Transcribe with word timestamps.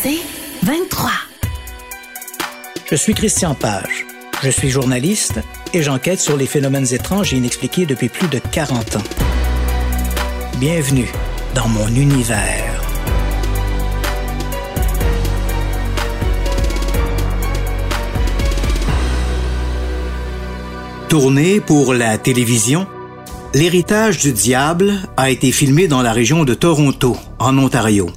C'est 0.00 0.20
23. 0.62 1.10
Je 2.88 2.94
suis 2.94 3.14
Christian 3.14 3.54
Page. 3.54 4.06
Je 4.44 4.50
suis 4.50 4.70
journaliste 4.70 5.40
et 5.74 5.82
j'enquête 5.82 6.20
sur 6.20 6.36
les 6.36 6.46
phénomènes 6.46 6.86
étranges 6.92 7.34
et 7.34 7.36
inexpliqués 7.36 7.84
depuis 7.84 8.08
plus 8.08 8.28
de 8.28 8.38
40 8.38 8.96
ans. 8.96 9.02
Bienvenue 10.60 11.10
dans 11.56 11.66
mon 11.66 11.88
univers. 11.88 12.80
Tourné 21.08 21.60
pour 21.60 21.92
la 21.92 22.18
télévision, 22.18 22.86
L'héritage 23.54 24.18
du 24.18 24.32
diable 24.32 24.92
a 25.16 25.30
été 25.30 25.52
filmé 25.52 25.88
dans 25.88 26.02
la 26.02 26.12
région 26.12 26.44
de 26.44 26.52
Toronto, 26.52 27.16
en 27.38 27.56
Ontario. 27.56 28.10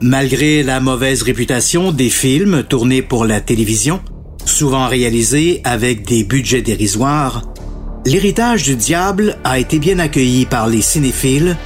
Malgré 0.00 0.62
la 0.62 0.80
mauvaise 0.80 1.22
réputation 1.22 1.92
des 1.92 2.10
films 2.10 2.62
tournés 2.62 3.02
pour 3.02 3.24
la 3.24 3.40
télévision, 3.40 4.00
souvent 4.44 4.86
réalisés 4.88 5.60
avec 5.64 6.06
des 6.06 6.24
budgets 6.24 6.62
dérisoires, 6.62 7.42
L'héritage 8.08 8.62
du 8.62 8.74
diable 8.74 9.36
a 9.44 9.58
été 9.58 9.78
bien 9.78 9.98
accueilli 9.98 10.46
par 10.46 10.66
les 10.66 10.80
cinéphiles 10.80 11.58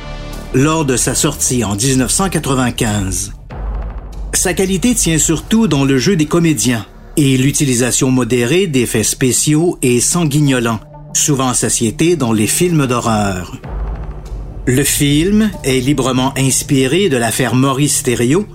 lors 0.55 0.84
de 0.84 0.96
sa 0.96 1.14
sortie 1.14 1.62
en 1.62 1.77
1995. 1.77 3.32
Sa 4.33 4.52
qualité 4.52 4.94
tient 4.96 5.19
surtout 5.19 5.69
dans 5.69 5.84
le 5.84 5.98
jeu 5.98 6.16
des 6.16 6.27
comédiens 6.27 6.84
et 7.16 7.36
l'utilisation 7.36 8.10
modérée 8.10 8.66
d'effets 8.66 9.05
spéciaux 9.05 9.78
et 9.83 10.00
sanguignolants, 10.00 10.80
souvent 11.14 11.55
satiété 11.55 12.16
dans 12.16 12.33
les 12.33 12.48
films 12.48 12.88
d'horreur. 12.88 13.52
Le 14.66 14.84
film 14.84 15.50
est 15.64 15.80
librement 15.80 16.32
inspiré 16.38 17.08
de 17.08 17.16
l'affaire 17.16 17.56
Maurice 17.56 18.04
Thériault, 18.04 18.46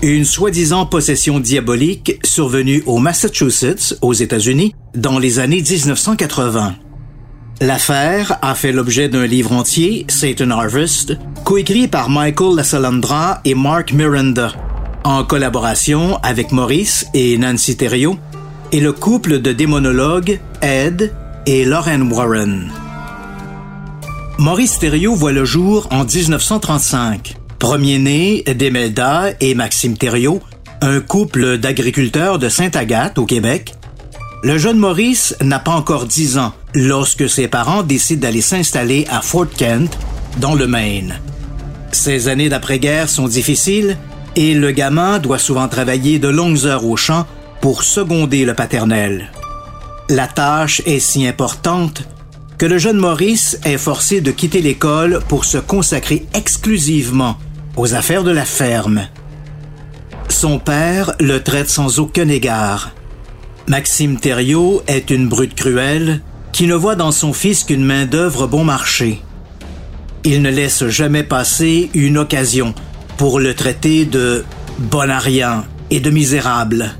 une 0.00 0.24
soi-disant 0.24 0.86
possession 0.86 1.40
diabolique 1.40 2.20
survenue 2.24 2.84
au 2.86 2.98
Massachusetts, 2.98 3.98
aux 4.02 4.12
États-Unis, 4.12 4.72
dans 4.94 5.18
les 5.18 5.40
années 5.40 5.64
1980. 5.68 6.76
L'affaire 7.60 8.38
a 8.40 8.54
fait 8.54 8.70
l'objet 8.70 9.08
d'un 9.08 9.26
livre 9.26 9.50
entier, 9.50 10.06
Satan 10.08 10.50
Harvest, 10.50 11.16
coécrit 11.44 11.88
par 11.88 12.08
Michael 12.08 12.54
Lasalandra 12.54 13.40
et 13.44 13.56
Mark 13.56 13.92
Miranda, 13.92 14.52
en 15.02 15.24
collaboration 15.24 16.18
avec 16.22 16.52
Maurice 16.52 17.04
et 17.14 17.36
Nancy 17.36 17.76
Thériault, 17.76 18.16
et 18.70 18.78
le 18.78 18.92
couple 18.92 19.40
de 19.40 19.50
démonologues 19.50 20.38
Ed 20.62 21.12
et 21.46 21.64
Lauren 21.64 22.12
Warren. 22.12 22.70
Maurice 24.38 24.78
Thériault 24.78 25.14
voit 25.14 25.32
le 25.32 25.46
jour 25.46 25.88
en 25.90 26.04
1935. 26.04 27.36
Premier-né 27.58 28.42
d'Emelda 28.42 29.30
et 29.40 29.54
Maxime 29.54 29.96
Thériault, 29.96 30.42
un 30.82 31.00
couple 31.00 31.56
d'agriculteurs 31.56 32.38
de 32.38 32.50
Sainte-Agathe 32.50 33.16
au 33.18 33.24
Québec. 33.24 33.74
Le 34.42 34.58
jeune 34.58 34.76
Maurice 34.76 35.34
n'a 35.40 35.58
pas 35.58 35.70
encore 35.72 36.04
10 36.04 36.36
ans 36.36 36.52
lorsque 36.74 37.30
ses 37.30 37.48
parents 37.48 37.82
décident 37.82 38.20
d'aller 38.20 38.42
s'installer 38.42 39.06
à 39.10 39.22
Fort 39.22 39.48
Kent, 39.48 39.98
dans 40.36 40.54
le 40.54 40.66
Maine. 40.66 41.18
Ces 41.90 42.28
années 42.28 42.50
d'après-guerre 42.50 43.08
sont 43.08 43.28
difficiles 43.28 43.96
et 44.36 44.52
le 44.52 44.70
gamin 44.70 45.18
doit 45.18 45.38
souvent 45.38 45.66
travailler 45.66 46.18
de 46.18 46.28
longues 46.28 46.66
heures 46.66 46.84
au 46.84 46.96
champ 46.96 47.26
pour 47.62 47.82
seconder 47.82 48.44
le 48.44 48.52
paternel. 48.52 49.32
La 50.10 50.28
tâche 50.28 50.82
est 50.84 51.00
si 51.00 51.26
importante 51.26 52.04
que 52.58 52.66
le 52.66 52.78
jeune 52.78 52.96
Maurice 52.96 53.58
est 53.64 53.78
forcé 53.78 54.20
de 54.20 54.30
quitter 54.30 54.62
l'école 54.62 55.20
pour 55.28 55.44
se 55.44 55.58
consacrer 55.58 56.26
exclusivement 56.34 57.36
aux 57.76 57.94
affaires 57.94 58.24
de 58.24 58.30
la 58.30 58.44
ferme. 58.44 59.08
Son 60.28 60.58
père 60.58 61.14
le 61.20 61.42
traite 61.42 61.68
sans 61.68 61.98
aucun 61.98 62.28
égard. 62.28 62.92
Maxime 63.68 64.18
Thériault 64.18 64.82
est 64.86 65.10
une 65.10 65.28
brute 65.28 65.54
cruelle 65.54 66.22
qui 66.52 66.66
ne 66.66 66.74
voit 66.74 66.96
dans 66.96 67.12
son 67.12 67.32
fils 67.32 67.64
qu'une 67.64 67.84
main-d'œuvre 67.84 68.46
bon 68.46 68.64
marché. 68.64 69.20
Il 70.24 70.40
ne 70.40 70.50
laisse 70.50 70.86
jamais 70.88 71.22
passer 71.22 71.90
une 71.94 72.18
occasion 72.18 72.74
pour 73.18 73.38
le 73.38 73.54
traiter 73.54 74.04
de 74.04 74.44
bon 74.78 75.10
à 75.10 75.18
rien 75.18 75.64
et 75.90 76.00
de 76.00 76.10
misérable. 76.10 76.94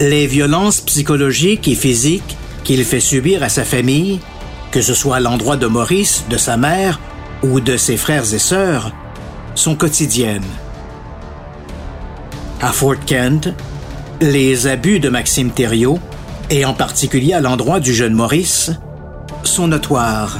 Les 0.00 0.26
violences 0.26 0.80
psychologiques 0.80 1.66
et 1.66 1.74
physiques 1.74 2.37
qu'il 2.68 2.84
fait 2.84 3.00
subir 3.00 3.42
à 3.42 3.48
sa 3.48 3.64
famille, 3.64 4.20
que 4.72 4.82
ce 4.82 4.92
soit 4.92 5.16
à 5.16 5.20
l'endroit 5.20 5.56
de 5.56 5.66
Maurice, 5.66 6.26
de 6.28 6.36
sa 6.36 6.58
mère 6.58 7.00
ou 7.42 7.60
de 7.60 7.78
ses 7.78 7.96
frères 7.96 8.34
et 8.34 8.38
sœurs, 8.38 8.92
sont 9.54 9.74
quotidiennes. 9.74 10.44
À 12.60 12.70
Fort 12.70 13.02
Kent, 13.06 13.54
les 14.20 14.66
abus 14.66 15.00
de 15.00 15.08
Maxime 15.08 15.50
Thériault, 15.50 15.98
et 16.50 16.66
en 16.66 16.74
particulier 16.74 17.32
à 17.32 17.40
l'endroit 17.40 17.80
du 17.80 17.94
jeune 17.94 18.12
Maurice, 18.12 18.70
sont 19.44 19.68
notoires. 19.68 20.36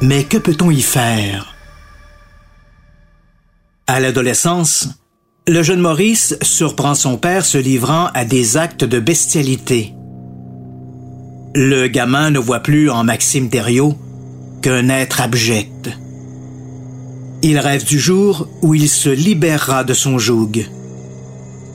Mais 0.00 0.24
que 0.24 0.38
peut-on 0.38 0.70
y 0.70 0.80
faire? 0.80 1.54
À 3.86 4.00
l'adolescence, 4.00 4.88
le 5.46 5.62
jeune 5.62 5.80
Maurice 5.80 6.34
surprend 6.40 6.94
son 6.94 7.18
père 7.18 7.44
se 7.44 7.58
livrant 7.58 8.06
à 8.14 8.24
des 8.24 8.56
actes 8.56 8.84
de 8.84 9.00
bestialité. 9.00 9.95
Le 11.58 11.86
gamin 11.86 12.30
ne 12.30 12.38
voit 12.38 12.60
plus 12.60 12.90
en 12.90 13.02
Maxime 13.02 13.48
Thériault 13.48 13.96
qu'un 14.60 14.90
être 14.90 15.22
abject. 15.22 15.88
Il 17.40 17.58
rêve 17.58 17.82
du 17.82 17.98
jour 17.98 18.46
où 18.60 18.74
il 18.74 18.90
se 18.90 19.08
libérera 19.08 19.82
de 19.82 19.94
son 19.94 20.18
joug. 20.18 20.66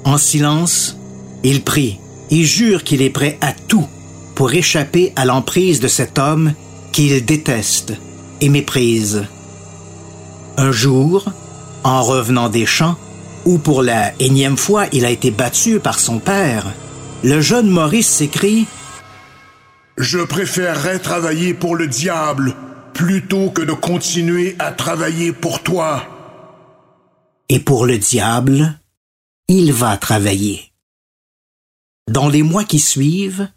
En 0.04 0.20
silence, 0.20 1.00
il 1.44 1.64
prie 1.64 1.98
et 2.30 2.44
jure 2.44 2.84
qu'il 2.84 3.02
est 3.02 3.10
prêt 3.10 3.40
à 3.42 3.54
tout 3.54 3.88
pour 4.36 4.54
échapper 4.54 5.14
à 5.16 5.26
l'emprise 5.26 5.80
de 5.80 5.88
cet 5.88 6.20
homme 6.20 6.54
qu'il 6.92 7.26
déteste 7.26 7.94
et 8.40 8.50
méprise. 8.50 9.26
Un 10.58 10.72
jour, 10.72 11.32
en 11.84 12.04
revenant 12.04 12.50
des 12.50 12.68
champs, 12.68 12.98
où 13.46 13.58
pour 13.58 13.82
la 13.82 14.14
énième 14.20 14.58
fois 14.58 14.86
il 14.92 15.06
a 15.06 15.10
été 15.10 15.32
battu 15.32 15.80
par 15.80 15.98
son 15.98 16.20
père, 16.20 16.68
le 17.24 17.42
jeune 17.42 17.72
Maurice 17.72 18.10
s'écrie 18.10 18.68
Je 19.98 20.20
préférerais 20.20 21.00
travailler 21.00 21.54
pour 21.54 21.76
le 21.76 21.88
diable 21.88 22.56
plutôt 22.94 23.50
que 23.50 23.62
de 23.62 23.74
continuer 23.74 24.56
à 24.60 24.72
travailler 24.72 25.32
pour 25.34 25.64
toi. 25.64 26.04
Et 27.50 27.60
pour 27.60 27.86
le 27.86 27.98
diable, 27.98 28.80
il 29.48 29.74
va 29.74 29.98
travailler. 29.98 30.72
Dans 32.10 32.30
les 32.30 32.44
mois 32.44 32.64
qui 32.64 32.80
suivent, 32.80 33.48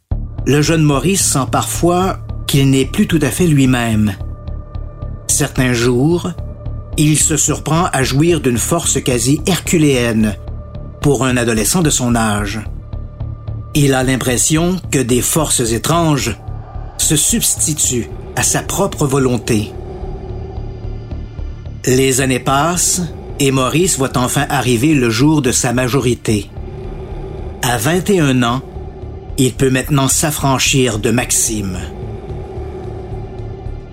le 0.47 0.61
jeune 0.63 0.83
Maurice 0.83 1.25
sent 1.25 1.47
parfois 1.51 2.19
qu'il 2.47 2.71
n'est 2.71 2.85
plus 2.85 3.07
tout 3.07 3.21
à 3.23 3.31
fait 3.31 3.47
lui-même. 3.47 4.15
Certains 5.29 5.73
jours, 5.73 6.33
il 6.97 7.19
se 7.19 7.37
surprend 7.37 7.87
à 7.93 8.03
jouir 8.03 8.41
d'une 8.41 8.59
force 8.59 9.01
quasi 9.03 9.41
herculéenne 9.47 10.37
pour 11.01 11.25
un 11.25 11.37
adolescent 11.37 11.83
de 11.83 11.91
son 11.91 12.15
âge. 12.15 12.61
Il 13.77 13.93
a 13.93 14.05
l'impression 14.05 14.77
que 14.93 15.01
des 15.01 15.21
forces 15.21 15.73
étranges 15.73 16.37
se 16.97 17.17
substituent 17.17 18.09
à 18.37 18.45
sa 18.45 18.63
propre 18.63 19.05
volonté. 19.05 19.73
Les 21.85 22.21
années 22.21 22.39
passent 22.39 23.03
et 23.41 23.51
Maurice 23.51 23.99
voit 23.99 24.17
enfin 24.17 24.47
arriver 24.49 24.95
le 24.95 25.11
jour 25.11 25.43
de 25.43 25.51
sa 25.51 25.73
majorité. 25.73 26.49
À 27.63 27.77
21 27.77 28.45
ans, 28.45 28.63
il 29.39 29.53
peut 29.53 29.71
maintenant 29.71 30.07
s'affranchir 30.07 31.01
de 31.01 31.11
Maxime. 31.11 31.79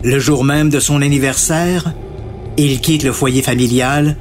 Le 0.04 0.20
jour 0.20 0.44
même 0.44 0.70
de 0.70 0.80
son 0.80 1.02
anniversaire, 1.02 1.92
il 2.56 2.82
quitte 2.82 3.04
le 3.04 3.14
foyer 3.14 3.42
familial 3.42 4.16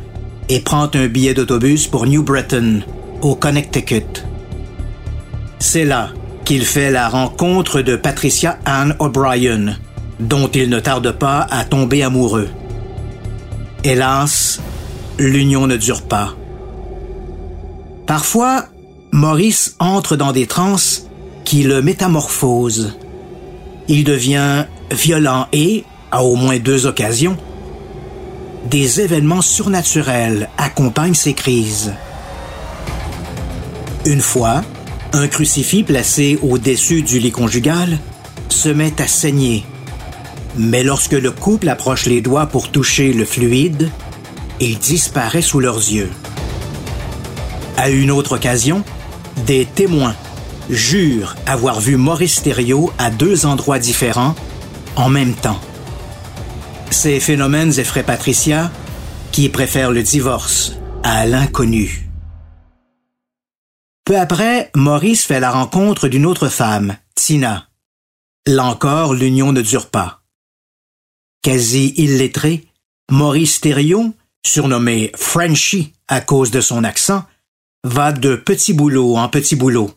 et 0.48 0.60
prend 0.60 0.90
un 0.94 1.06
billet 1.06 1.34
d'autobus 1.34 1.86
pour 1.86 2.06
New 2.06 2.22
Britain, 2.22 2.80
au 3.20 3.34
Connecticut. 3.34 4.24
C'est 5.60 5.84
là 5.84 6.08
qu'il 6.46 6.64
fait 6.64 6.90
la 6.90 7.08
rencontre 7.08 7.82
de 7.82 7.94
Patricia 7.94 8.58
Ann 8.64 8.96
O'Brien, 8.98 9.76
dont 10.18 10.48
il 10.48 10.70
ne 10.70 10.80
tarde 10.80 11.12
pas 11.12 11.46
à 11.50 11.64
tomber 11.64 12.02
amoureux. 12.02 12.48
Hélas, 13.84 14.60
l'union 15.18 15.66
ne 15.66 15.76
dure 15.76 16.02
pas. 16.02 16.34
Parfois, 18.06 18.64
Maurice 19.12 19.76
entre 19.78 20.16
dans 20.16 20.32
des 20.32 20.46
transes 20.46 21.06
qui 21.44 21.62
le 21.62 21.82
métamorphosent. 21.82 22.96
Il 23.86 24.04
devient 24.04 24.64
violent 24.90 25.46
et, 25.52 25.84
à 26.10 26.24
au 26.24 26.36
moins 26.36 26.58
deux 26.58 26.86
occasions, 26.86 27.36
des 28.64 29.02
événements 29.02 29.42
surnaturels 29.42 30.48
accompagnent 30.56 31.14
ces 31.14 31.34
crises. 31.34 31.92
Une 34.06 34.22
fois, 34.22 34.62
un 35.12 35.28
crucifix 35.28 35.82
placé 35.82 36.38
au-dessus 36.42 37.02
du 37.02 37.18
lit 37.18 37.32
conjugal 37.32 37.98
se 38.48 38.68
met 38.68 39.00
à 39.00 39.06
saigner. 39.06 39.64
Mais 40.56 40.82
lorsque 40.82 41.12
le 41.12 41.30
couple 41.30 41.68
approche 41.68 42.06
les 42.06 42.20
doigts 42.20 42.46
pour 42.46 42.70
toucher 42.70 43.12
le 43.12 43.24
fluide, 43.24 43.90
il 44.60 44.78
disparaît 44.78 45.42
sous 45.42 45.60
leurs 45.60 45.78
yeux. 45.78 46.10
À 47.76 47.90
une 47.90 48.10
autre 48.10 48.36
occasion, 48.36 48.84
des 49.46 49.64
témoins 49.64 50.14
jurent 50.68 51.34
avoir 51.46 51.80
vu 51.80 51.96
Maurice 51.96 52.42
Thériault 52.42 52.92
à 52.98 53.10
deux 53.10 53.46
endroits 53.46 53.78
différents 53.78 54.34
en 54.96 55.08
même 55.08 55.34
temps. 55.34 55.60
Ces 56.90 57.20
phénomènes 57.20 57.78
effraient 57.78 58.02
Patricia, 58.02 58.70
qui 59.32 59.48
préfère 59.48 59.92
le 59.92 60.02
divorce 60.02 60.76
à 61.02 61.24
l'inconnu. 61.26 62.09
Peu 64.10 64.18
après, 64.18 64.72
Maurice 64.74 65.24
fait 65.24 65.38
la 65.38 65.52
rencontre 65.52 66.08
d'une 66.08 66.26
autre 66.26 66.48
femme, 66.48 66.96
Tina. 67.14 67.68
Là 68.44 68.64
encore, 68.64 69.14
l'union 69.14 69.52
ne 69.52 69.62
dure 69.62 69.88
pas. 69.88 70.24
Quasi 71.44 71.94
illettré, 71.96 72.66
Maurice 73.08 73.60
Thériault, 73.60 74.12
surnommé 74.44 75.12
Frenchy 75.14 75.92
à 76.08 76.20
cause 76.20 76.50
de 76.50 76.60
son 76.60 76.82
accent, 76.82 77.24
va 77.84 78.10
de 78.10 78.34
petit 78.34 78.72
boulot 78.72 79.16
en 79.16 79.28
petit 79.28 79.54
boulot. 79.54 79.92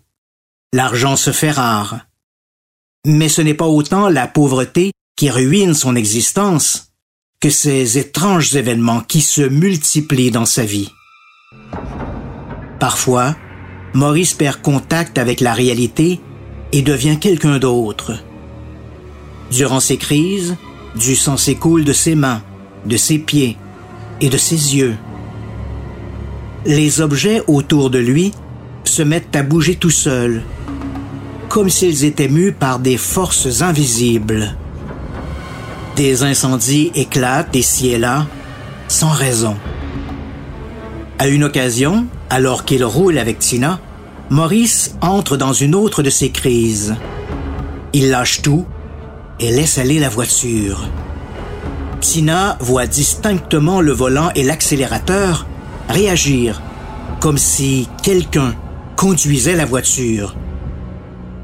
L'argent 0.74 1.16
se 1.16 1.32
fait 1.32 1.50
rare. 1.50 2.02
Mais 3.08 3.30
ce 3.30 3.42
n'est 3.42 3.56
pas 3.56 3.66
autant 3.66 4.10
la 4.10 4.28
pauvreté 4.28 4.92
qui 5.16 5.32
ruine 5.32 5.74
son 5.74 5.96
existence 5.96 6.94
que 7.40 7.50
ces 7.50 7.98
étranges 7.98 8.56
événements 8.56 9.02
qui 9.02 9.22
se 9.22 9.42
multiplient 9.42 10.30
dans 10.30 10.46
sa 10.46 10.66
vie. 10.66 10.92
Parfois, 12.80 13.36
Maurice 13.94 14.34
perd 14.34 14.62
contact 14.62 15.18
avec 15.18 15.40
la 15.40 15.54
réalité 15.54 16.20
et 16.72 16.82
devient 16.82 17.20
quelqu'un 17.20 17.60
d'autre. 17.60 18.14
Durant 19.52 19.80
ces 19.80 19.98
crises, 19.98 20.56
du 20.96 21.16
sang 21.16 21.38
s'écoule 21.38 21.84
de 21.84 21.94
ses 21.94 22.16
mains, 22.16 22.42
de 22.86 22.98
ses 22.98 23.20
pieds 23.20 23.58
et 24.20 24.30
de 24.30 24.38
ses 24.38 24.76
yeux. 24.76 24.96
Les 26.66 27.02
objets 27.02 27.44
autour 27.48 27.90
de 27.90 28.00
lui 28.00 28.32
se 28.84 29.04
mettent 29.04 29.36
à 29.36 29.44
bouger 29.44 29.76
tout 29.76 29.90
seuls, 29.90 30.44
comme 31.50 31.70
s'ils 31.70 32.04
étaient 32.04 32.28
mus 32.28 32.52
par 32.52 32.80
des 32.80 32.98
forces 32.98 33.62
invisibles. 33.62 34.56
Des 35.96 36.24
incendies 36.24 36.92
éclatent 36.96 37.56
ici 37.56 37.90
et 37.90 38.00
là, 38.00 38.26
sans 38.88 39.12
raison. 39.12 39.56
À 41.20 41.28
une 41.28 41.44
occasion, 41.44 42.08
alors 42.30 42.66
qu'il 42.66 42.84
roule 42.84 43.20
avec 43.20 43.38
Tina, 43.38 43.80
Maurice 44.34 44.96
entre 45.02 45.38
dans 45.38 45.54
une 45.54 45.76
autre 45.76 46.02
de 46.02 46.10
ses 46.10 46.32
crises. 46.32 46.96
Il 47.94 48.10
lâche 48.10 48.42
tout 48.42 48.66
et 49.40 49.52
laisse 49.52 49.78
aller 49.78 50.00
la 50.00 50.10
voiture. 50.10 50.90
Tina 52.02 52.58
voit 52.60 52.88
distinctement 52.88 53.80
le 53.80 53.92
volant 53.92 54.32
et 54.34 54.42
l'accélérateur 54.42 55.46
réagir 55.88 56.64
comme 57.20 57.38
si 57.38 57.88
quelqu'un 58.02 58.56
conduisait 58.96 59.56
la 59.56 59.66
voiture. 59.66 60.36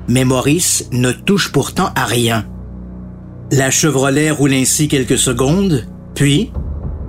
Mais 0.08 0.26
Maurice 0.26 0.90
ne 0.92 1.12
touche 1.12 1.52
pourtant 1.52 1.92
à 1.96 2.06
rien. 2.06 2.48
La 3.52 3.70
Chevrolet 3.70 4.32
roule 4.32 4.54
ainsi 4.54 4.88
quelques 4.88 5.20
secondes, 5.20 5.86
puis, 6.16 6.52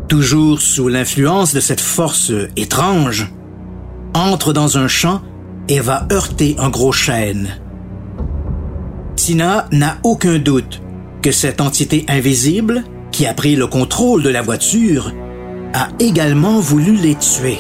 toujours 0.09 0.61
sous 0.61 0.89
l'influence 0.89 1.55
de 1.55 1.61
cette 1.61 1.81
force 1.81 2.33
étrange, 2.55 3.33
entre 4.13 4.53
dans 4.53 4.77
un 4.77 4.87
champ 4.87 5.23
et 5.71 5.81
va 5.81 6.07
heurter 6.13 6.57
un 6.59 6.69
gros 6.69 6.93
chêne. 6.93 7.57
Tina 9.15 9.69
n'a 9.71 9.99
aucun 10.03 10.39
doute 10.39 10.83
que 11.23 11.31
cette 11.31 11.61
entité 11.61 12.05
invisible, 12.09 12.85
qui 13.13 13.25
a 13.27 13.35
pris 13.35 13.55
le 13.55 13.69
contrôle 13.69 14.23
de 14.23 14.31
la 14.31 14.43
voiture, 14.43 15.13
a 15.73 15.89
également 16.01 16.59
voulu 16.59 16.97
les 16.97 17.15
tuer. 17.15 17.59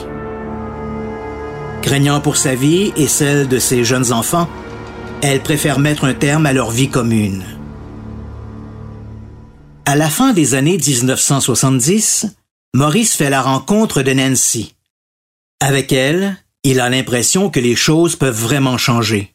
Craignant 1.82 2.20
pour 2.20 2.36
sa 2.36 2.54
vie 2.54 2.92
et 2.96 3.06
celle 3.06 3.46
de 3.46 3.58
ses 3.58 3.84
jeunes 3.84 4.12
enfants, 4.12 4.48
elle 5.22 5.40
préfère 5.40 5.78
mettre 5.78 6.04
un 6.04 6.14
terme 6.14 6.46
à 6.46 6.52
leur 6.52 6.70
vie 6.70 6.88
commune. 6.88 7.44
À 9.84 9.94
la 9.94 10.08
fin 10.08 10.32
des 10.32 10.54
années 10.54 10.78
1970, 10.78 12.26
Maurice 12.74 13.14
fait 13.14 13.30
la 13.30 13.42
rencontre 13.42 14.02
de 14.02 14.12
Nancy. 14.12 14.74
Avec 15.60 15.92
elle, 15.92 16.36
il 16.62 16.80
a 16.80 16.88
l'impression 16.90 17.50
que 17.50 17.60
les 17.60 17.76
choses 17.76 18.16
peuvent 18.16 18.40
vraiment 18.40 18.78
changer. 18.78 19.34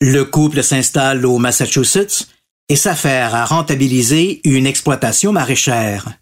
Le 0.00 0.24
couple 0.24 0.62
s'installe 0.62 1.26
au 1.26 1.38
Massachusetts 1.38 2.28
et 2.68 2.76
s'affaire 2.76 3.34
à 3.34 3.44
rentabiliser 3.44 4.40
une 4.44 4.66
exploitation 4.66 5.32
maraîchère. 5.32 6.12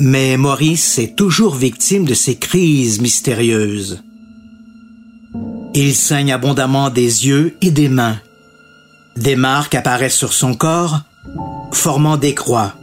Mais 0.00 0.36
Maurice 0.36 0.98
est 0.98 1.16
toujours 1.16 1.54
victime 1.54 2.04
de 2.04 2.14
ces 2.14 2.36
crises 2.36 3.00
mystérieuses. 3.00 4.02
Il 5.74 5.94
saigne 5.94 6.32
abondamment 6.32 6.90
des 6.90 7.26
yeux 7.26 7.56
et 7.62 7.70
des 7.70 7.88
mains. 7.88 8.20
Des 9.16 9.36
marques 9.36 9.74
apparaissent 9.74 10.16
sur 10.16 10.32
son 10.32 10.54
corps, 10.54 11.00
formant 11.72 12.16
des 12.16 12.34
croix. 12.34 12.74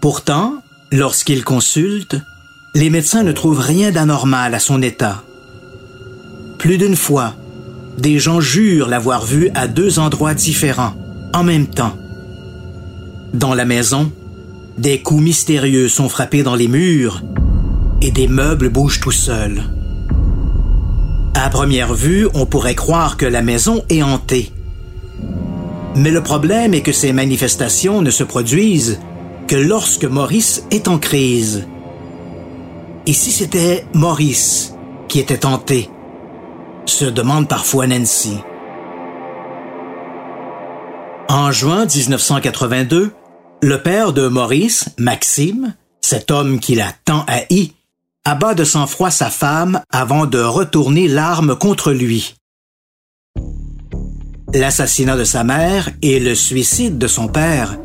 Pourtant, 0.00 0.62
lorsqu'il 0.90 1.44
consulte, 1.44 2.16
les 2.74 2.88
médecins 2.88 3.24
ne 3.24 3.32
trouvent 3.32 3.60
rien 3.60 3.90
d'anormal 3.90 4.54
à 4.54 4.60
son 4.60 4.80
état. 4.80 5.22
Plus 6.58 6.78
d'une 6.78 6.96
fois, 6.96 7.34
des 7.98 8.18
gens 8.18 8.40
jurent 8.40 8.88
l'avoir 8.88 9.24
vu 9.24 9.50
à 9.54 9.66
deux 9.66 9.98
endroits 9.98 10.34
différents, 10.34 10.94
en 11.34 11.42
même 11.42 11.66
temps. 11.66 11.96
Dans 13.34 13.54
la 13.54 13.64
maison, 13.64 14.12
des 14.78 15.00
coups 15.00 15.22
mystérieux 15.22 15.88
sont 15.88 16.08
frappés 16.08 16.42
dans 16.42 16.54
les 16.54 16.68
murs 16.68 17.22
et 18.02 18.10
des 18.10 18.28
meubles 18.28 18.68
bougent 18.68 19.00
tout 19.00 19.10
seuls. 19.10 19.62
À 21.34 21.50
première 21.50 21.94
vue, 21.94 22.28
on 22.34 22.46
pourrait 22.46 22.74
croire 22.74 23.16
que 23.16 23.26
la 23.26 23.42
maison 23.42 23.82
est 23.88 24.02
hantée. 24.02 24.52
Mais 25.96 26.10
le 26.10 26.22
problème 26.22 26.72
est 26.72 26.82
que 26.82 26.92
ces 26.92 27.12
manifestations 27.12 28.00
ne 28.00 28.10
se 28.10 28.22
produisent 28.22 29.00
que 29.48 29.56
lorsque 29.56 30.04
Maurice 30.04 30.64
est 30.70 30.86
en 30.86 30.98
crise. 30.98 31.66
Et 33.06 33.12
si 33.12 33.32
c'était 33.32 33.86
Maurice 33.94 34.74
qui 35.08 35.18
était 35.18 35.46
hanté 35.46 35.90
se 36.86 37.04
demande 37.04 37.48
parfois 37.48 37.86
Nancy. 37.86 38.38
En 41.28 41.52
juin 41.52 41.86
1982, 41.86 43.12
le 43.62 43.82
père 43.82 44.12
de 44.12 44.26
Maurice, 44.26 44.90
Maxime, 44.98 45.74
cet 46.00 46.30
homme 46.30 46.58
qu'il 46.60 46.80
a 46.80 46.92
tant 47.04 47.24
haï, 47.26 47.72
abat 48.24 48.54
de 48.54 48.64
sang-froid 48.64 49.10
sa 49.10 49.30
femme 49.30 49.80
avant 49.90 50.26
de 50.26 50.40
retourner 50.40 51.08
l'arme 51.08 51.56
contre 51.56 51.92
lui. 51.92 52.34
L'assassinat 54.52 55.16
de 55.16 55.24
sa 55.24 55.44
mère 55.44 55.90
et 56.02 56.18
le 56.18 56.34
suicide 56.34 56.98
de 56.98 57.06
son 57.06 57.28
père 57.28 57.78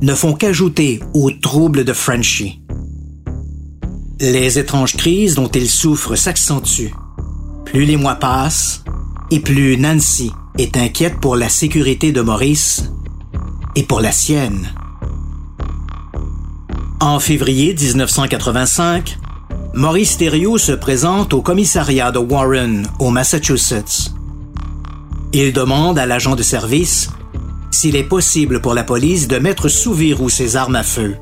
ne 0.00 0.14
font 0.14 0.32
qu'ajouter 0.32 1.00
au 1.12 1.30
trouble 1.30 1.84
de 1.84 1.92
Frenchy. 1.92 2.59
Les 4.22 4.58
étranges 4.58 4.98
crises 4.98 5.34
dont 5.34 5.48
il 5.48 5.66
souffre 5.66 6.14
s'accentuent. 6.14 6.92
Plus 7.64 7.86
les 7.86 7.96
mois 7.96 8.16
passent, 8.16 8.84
et 9.30 9.40
plus 9.40 9.78
Nancy 9.78 10.30
est 10.58 10.76
inquiète 10.76 11.18
pour 11.20 11.36
la 11.36 11.48
sécurité 11.48 12.12
de 12.12 12.20
Maurice 12.20 12.92
et 13.76 13.82
pour 13.82 14.02
la 14.02 14.12
sienne. 14.12 14.74
En 17.00 17.18
février 17.18 17.74
1985, 17.74 19.18
Maurice 19.72 20.18
Thériault 20.18 20.58
se 20.58 20.72
présente 20.72 21.32
au 21.32 21.40
commissariat 21.40 22.12
de 22.12 22.18
Warren, 22.18 22.86
au 22.98 23.08
Massachusetts. 23.08 24.12
Il 25.32 25.54
demande 25.54 25.98
à 25.98 26.04
l'agent 26.04 26.36
de 26.36 26.42
service 26.42 27.08
s'il 27.70 27.96
est 27.96 28.04
possible 28.04 28.60
pour 28.60 28.74
la 28.74 28.84
police 28.84 29.28
de 29.28 29.38
mettre 29.38 29.68
sous 29.68 29.94
verrou 29.94 30.28
ses 30.28 30.56
armes 30.56 30.76
à 30.76 30.82
feu. 30.82 31.16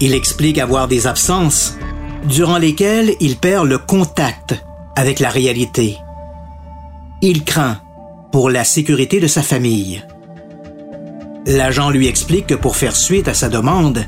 Il 0.00 0.14
explique 0.14 0.58
avoir 0.58 0.86
des 0.86 1.06
absences 1.06 1.76
durant 2.24 2.58
lesquelles 2.58 3.14
il 3.20 3.36
perd 3.36 3.66
le 3.66 3.78
contact 3.78 4.54
avec 4.94 5.18
la 5.18 5.30
réalité. 5.30 5.96
Il 7.20 7.44
craint 7.44 7.80
pour 8.30 8.50
la 8.50 8.64
sécurité 8.64 9.18
de 9.18 9.26
sa 9.26 9.42
famille. 9.42 10.04
L'agent 11.46 11.90
lui 11.90 12.06
explique 12.06 12.46
que 12.46 12.54
pour 12.54 12.76
faire 12.76 12.94
suite 12.94 13.26
à 13.26 13.34
sa 13.34 13.48
demande, 13.48 14.04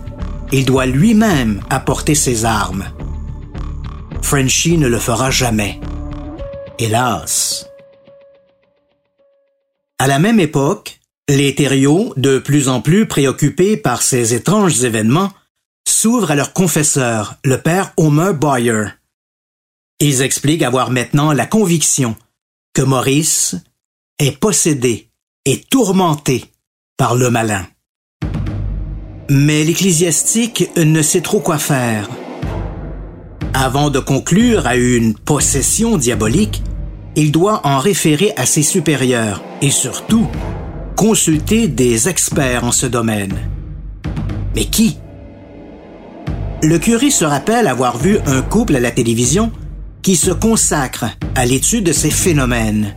il 0.52 0.64
doit 0.64 0.86
lui-même 0.86 1.60
apporter 1.70 2.14
ses 2.14 2.44
armes. 2.44 2.84
Frenchy 4.22 4.78
ne 4.78 4.86
le 4.86 4.98
fera 4.98 5.30
jamais. 5.30 5.80
Hélas. 6.78 7.66
À 9.98 10.06
la 10.06 10.18
même 10.18 10.38
époque, 10.38 11.00
les 11.28 11.54
Thériault, 11.54 12.12
de 12.16 12.38
plus 12.38 12.68
en 12.68 12.80
plus 12.80 13.06
préoccupés 13.06 13.76
par 13.76 14.02
ces 14.02 14.34
étranges 14.34 14.84
événements, 14.84 15.30
s'ouvrent 16.00 16.30
à 16.30 16.34
leur 16.34 16.54
confesseur, 16.54 17.34
le 17.44 17.58
père 17.58 17.92
Homer 17.98 18.32
Boyer. 18.32 18.84
Ils 20.00 20.22
expliquent 20.22 20.62
avoir 20.62 20.90
maintenant 20.90 21.34
la 21.34 21.44
conviction 21.44 22.16
que 22.72 22.80
Maurice 22.80 23.54
est 24.18 24.32
possédé 24.40 25.10
et 25.44 25.60
tourmenté 25.60 26.46
par 26.96 27.16
le 27.16 27.28
malin. 27.28 27.66
Mais 29.28 29.62
l'ecclésiastique 29.62 30.70
ne 30.78 31.02
sait 31.02 31.20
trop 31.20 31.40
quoi 31.40 31.58
faire. 31.58 32.08
Avant 33.52 33.90
de 33.90 33.98
conclure 33.98 34.66
à 34.66 34.76
une 34.76 35.12
possession 35.12 35.98
diabolique, 35.98 36.62
il 37.14 37.30
doit 37.30 37.60
en 37.66 37.78
référer 37.78 38.32
à 38.38 38.46
ses 38.46 38.62
supérieurs 38.62 39.42
et 39.60 39.70
surtout 39.70 40.26
consulter 40.96 41.68
des 41.68 42.08
experts 42.08 42.64
en 42.64 42.72
ce 42.72 42.86
domaine. 42.86 43.50
Mais 44.54 44.64
qui 44.64 44.96
Le 46.62 46.78
curé 46.78 47.10
se 47.10 47.24
rappelle 47.24 47.66
avoir 47.66 47.96
vu 47.96 48.18
un 48.26 48.42
couple 48.42 48.76
à 48.76 48.80
la 48.80 48.90
télévision 48.90 49.50
qui 50.02 50.14
se 50.14 50.30
consacre 50.30 51.06
à 51.34 51.46
l'étude 51.46 51.84
de 51.84 51.92
ces 51.92 52.10
phénomènes, 52.10 52.94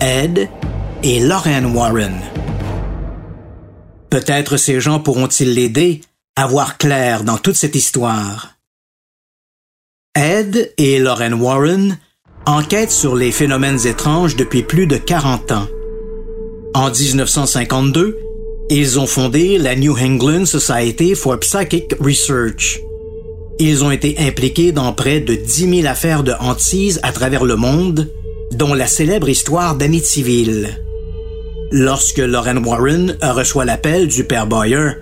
Ed 0.00 0.48
et 1.02 1.20
Lauren 1.20 1.66
Warren. 1.74 2.18
Peut-être 4.08 4.56
ces 4.56 4.80
gens 4.80 5.00
pourront-ils 5.00 5.52
l'aider 5.52 6.00
à 6.34 6.46
voir 6.46 6.78
clair 6.78 7.24
dans 7.24 7.36
toute 7.36 7.56
cette 7.56 7.74
histoire. 7.74 8.54
Ed 10.14 10.72
et 10.78 10.98
Lauren 10.98 11.34
Warren 11.34 11.98
enquêtent 12.46 12.90
sur 12.90 13.16
les 13.16 13.32
phénomènes 13.32 13.86
étranges 13.86 14.34
depuis 14.34 14.62
plus 14.62 14.86
de 14.86 14.96
40 14.96 15.52
ans. 15.52 15.66
En 16.74 16.90
1952, 16.90 18.18
ils 18.70 18.98
ont 18.98 19.06
fondé 19.06 19.58
la 19.58 19.76
New 19.76 19.94
England 19.98 20.46
Society 20.46 21.14
for 21.14 21.38
Psychic 21.38 21.94
Research. 22.00 22.80
Ils 23.60 23.84
ont 23.84 23.92
été 23.92 24.16
impliqués 24.18 24.72
dans 24.72 24.92
près 24.92 25.20
de 25.20 25.34
10 25.34 25.82
000 25.82 25.86
affaires 25.86 26.24
de 26.24 26.32
hantise 26.40 26.98
à 27.04 27.12
travers 27.12 27.44
le 27.44 27.54
monde, 27.54 28.10
dont 28.52 28.74
la 28.74 28.88
célèbre 28.88 29.28
histoire 29.28 29.76
d'Amityville. 29.76 30.80
Lorsque 31.70 32.18
Lauren 32.18 32.64
Warren 32.64 33.16
reçoit 33.22 33.64
l'appel 33.64 34.08
du 34.08 34.24
père 34.24 34.48
Boyer, 34.48 34.92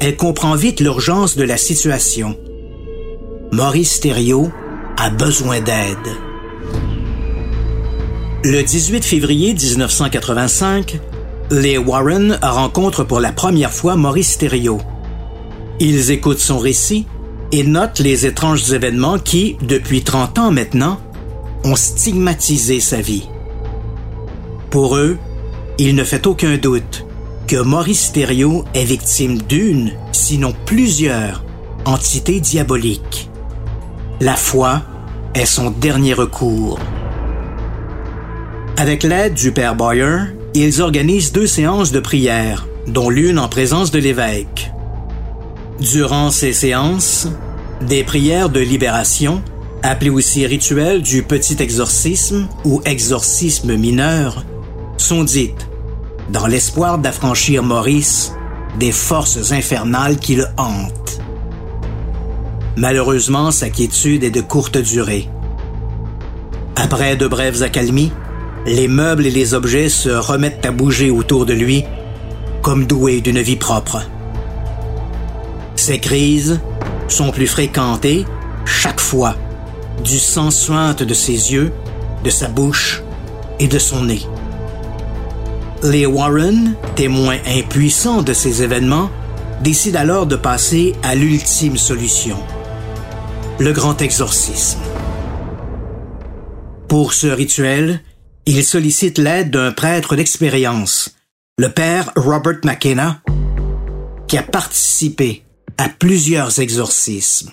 elle 0.00 0.16
comprend 0.16 0.54
vite 0.54 0.80
l'urgence 0.80 1.36
de 1.36 1.42
la 1.42 1.56
situation. 1.56 2.36
Maurice 3.50 3.98
Thériault 3.98 4.52
a 4.96 5.10
besoin 5.10 5.60
d'aide. 5.60 5.96
Le 8.44 8.62
18 8.62 9.04
février 9.04 9.54
1985, 9.54 11.00
les 11.50 11.78
Warren 11.78 12.38
rencontrent 12.42 13.04
pour 13.04 13.18
la 13.18 13.32
première 13.32 13.72
fois 13.72 13.96
Maurice 13.96 14.38
Thériault. 14.38 14.80
Ils 15.80 16.12
écoutent 16.12 16.38
son 16.38 16.58
récit 16.58 17.06
et 17.52 17.64
notent 17.64 18.00
les 18.00 18.26
étranges 18.26 18.72
événements 18.72 19.18
qui, 19.18 19.56
depuis 19.62 20.02
30 20.02 20.38
ans 20.38 20.50
maintenant, 20.50 21.00
ont 21.64 21.76
stigmatisé 21.76 22.80
sa 22.80 23.00
vie. 23.00 23.28
Pour 24.70 24.96
eux, 24.96 25.18
il 25.78 25.94
ne 25.94 26.04
fait 26.04 26.26
aucun 26.26 26.56
doute 26.58 27.06
que 27.46 27.56
Maurice 27.56 28.12
Thériault 28.12 28.64
est 28.74 28.84
victime 28.84 29.40
d'une, 29.42 29.92
sinon 30.12 30.52
plusieurs, 30.66 31.44
entités 31.86 32.40
diaboliques. 32.40 33.30
La 34.20 34.34
foi 34.34 34.82
est 35.34 35.46
son 35.46 35.70
dernier 35.70 36.12
recours. 36.12 36.78
Avec 38.76 39.02
l'aide 39.02 39.34
du 39.34 39.52
père 39.52 39.74
Boyer, 39.74 40.18
ils 40.54 40.82
organisent 40.82 41.32
deux 41.32 41.46
séances 41.46 41.92
de 41.92 42.00
prière, 42.00 42.66
dont 42.86 43.10
l'une 43.10 43.38
en 43.38 43.48
présence 43.48 43.90
de 43.90 43.98
l'évêque. 43.98 44.70
Durant 45.80 46.32
ces 46.32 46.52
séances, 46.52 47.28
des 47.80 48.02
prières 48.02 48.48
de 48.48 48.58
libération, 48.58 49.42
appelées 49.84 50.10
aussi 50.10 50.44
rituels 50.44 51.02
du 51.02 51.22
petit 51.22 51.62
exorcisme 51.62 52.48
ou 52.64 52.82
exorcisme 52.84 53.76
mineur, 53.76 54.44
sont 54.96 55.22
dites, 55.22 55.68
dans 56.30 56.48
l'espoir 56.48 56.98
d'affranchir 56.98 57.62
Maurice 57.62 58.32
des 58.80 58.90
forces 58.90 59.52
infernales 59.52 60.18
qui 60.18 60.34
le 60.34 60.46
hantent. 60.56 61.20
Malheureusement, 62.76 63.52
sa 63.52 63.70
quiétude 63.70 64.24
est 64.24 64.30
de 64.30 64.40
courte 64.40 64.78
durée. 64.78 65.28
Après 66.74 67.16
de 67.16 67.28
brèves 67.28 67.62
accalmies, 67.62 68.12
les 68.66 68.88
meubles 68.88 69.26
et 69.26 69.30
les 69.30 69.54
objets 69.54 69.88
se 69.88 70.10
remettent 70.10 70.66
à 70.66 70.72
bouger 70.72 71.10
autour 71.10 71.46
de 71.46 71.54
lui, 71.54 71.84
comme 72.62 72.86
doués 72.86 73.20
d'une 73.20 73.40
vie 73.40 73.56
propre. 73.56 74.02
Ces 75.88 76.00
crises 76.00 76.60
sont 77.08 77.30
plus 77.30 77.46
fréquentes 77.46 78.04
et, 78.04 78.26
chaque 78.66 79.00
fois, 79.00 79.36
du 80.04 80.18
sang 80.18 80.50
suinte 80.50 81.02
de 81.02 81.14
ses 81.14 81.54
yeux, 81.54 81.72
de 82.22 82.28
sa 82.28 82.48
bouche 82.48 83.02
et 83.58 83.68
de 83.68 83.78
son 83.78 84.02
nez. 84.02 84.20
Les 85.82 86.04
Warren, 86.04 86.74
témoins 86.94 87.38
impuissants 87.46 88.20
de 88.20 88.34
ces 88.34 88.62
événements, 88.62 89.08
décident 89.62 90.00
alors 90.00 90.26
de 90.26 90.36
passer 90.36 90.94
à 91.02 91.14
l'ultime 91.14 91.78
solution 91.78 92.36
le 93.58 93.72
grand 93.72 94.02
exorcisme. 94.02 94.80
Pour 96.86 97.14
ce 97.14 97.28
rituel, 97.28 98.02
il 98.44 98.62
sollicite 98.62 99.16
l'aide 99.16 99.52
d'un 99.52 99.72
prêtre 99.72 100.16
d'expérience, 100.16 101.14
le 101.56 101.70
père 101.70 102.12
Robert 102.14 102.60
McKenna, 102.62 103.22
qui 104.26 104.36
a 104.36 104.42
participé 104.42 105.44
à 105.78 105.88
plusieurs 105.88 106.58
exorcismes. 106.58 107.52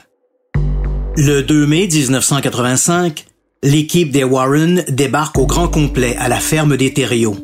Le 1.16 1.42
2 1.42 1.68
mai 1.68 1.88
1985, 1.88 3.26
l'équipe 3.64 4.12
des 4.12 4.24
Warren 4.24 4.84
débarque 4.90 5.38
au 5.38 5.46
grand 5.46 5.68
complet 5.68 6.16
à 6.20 6.28
la 6.28 6.40
ferme 6.40 6.76
des 6.76 6.92
Thériault. 6.92 7.38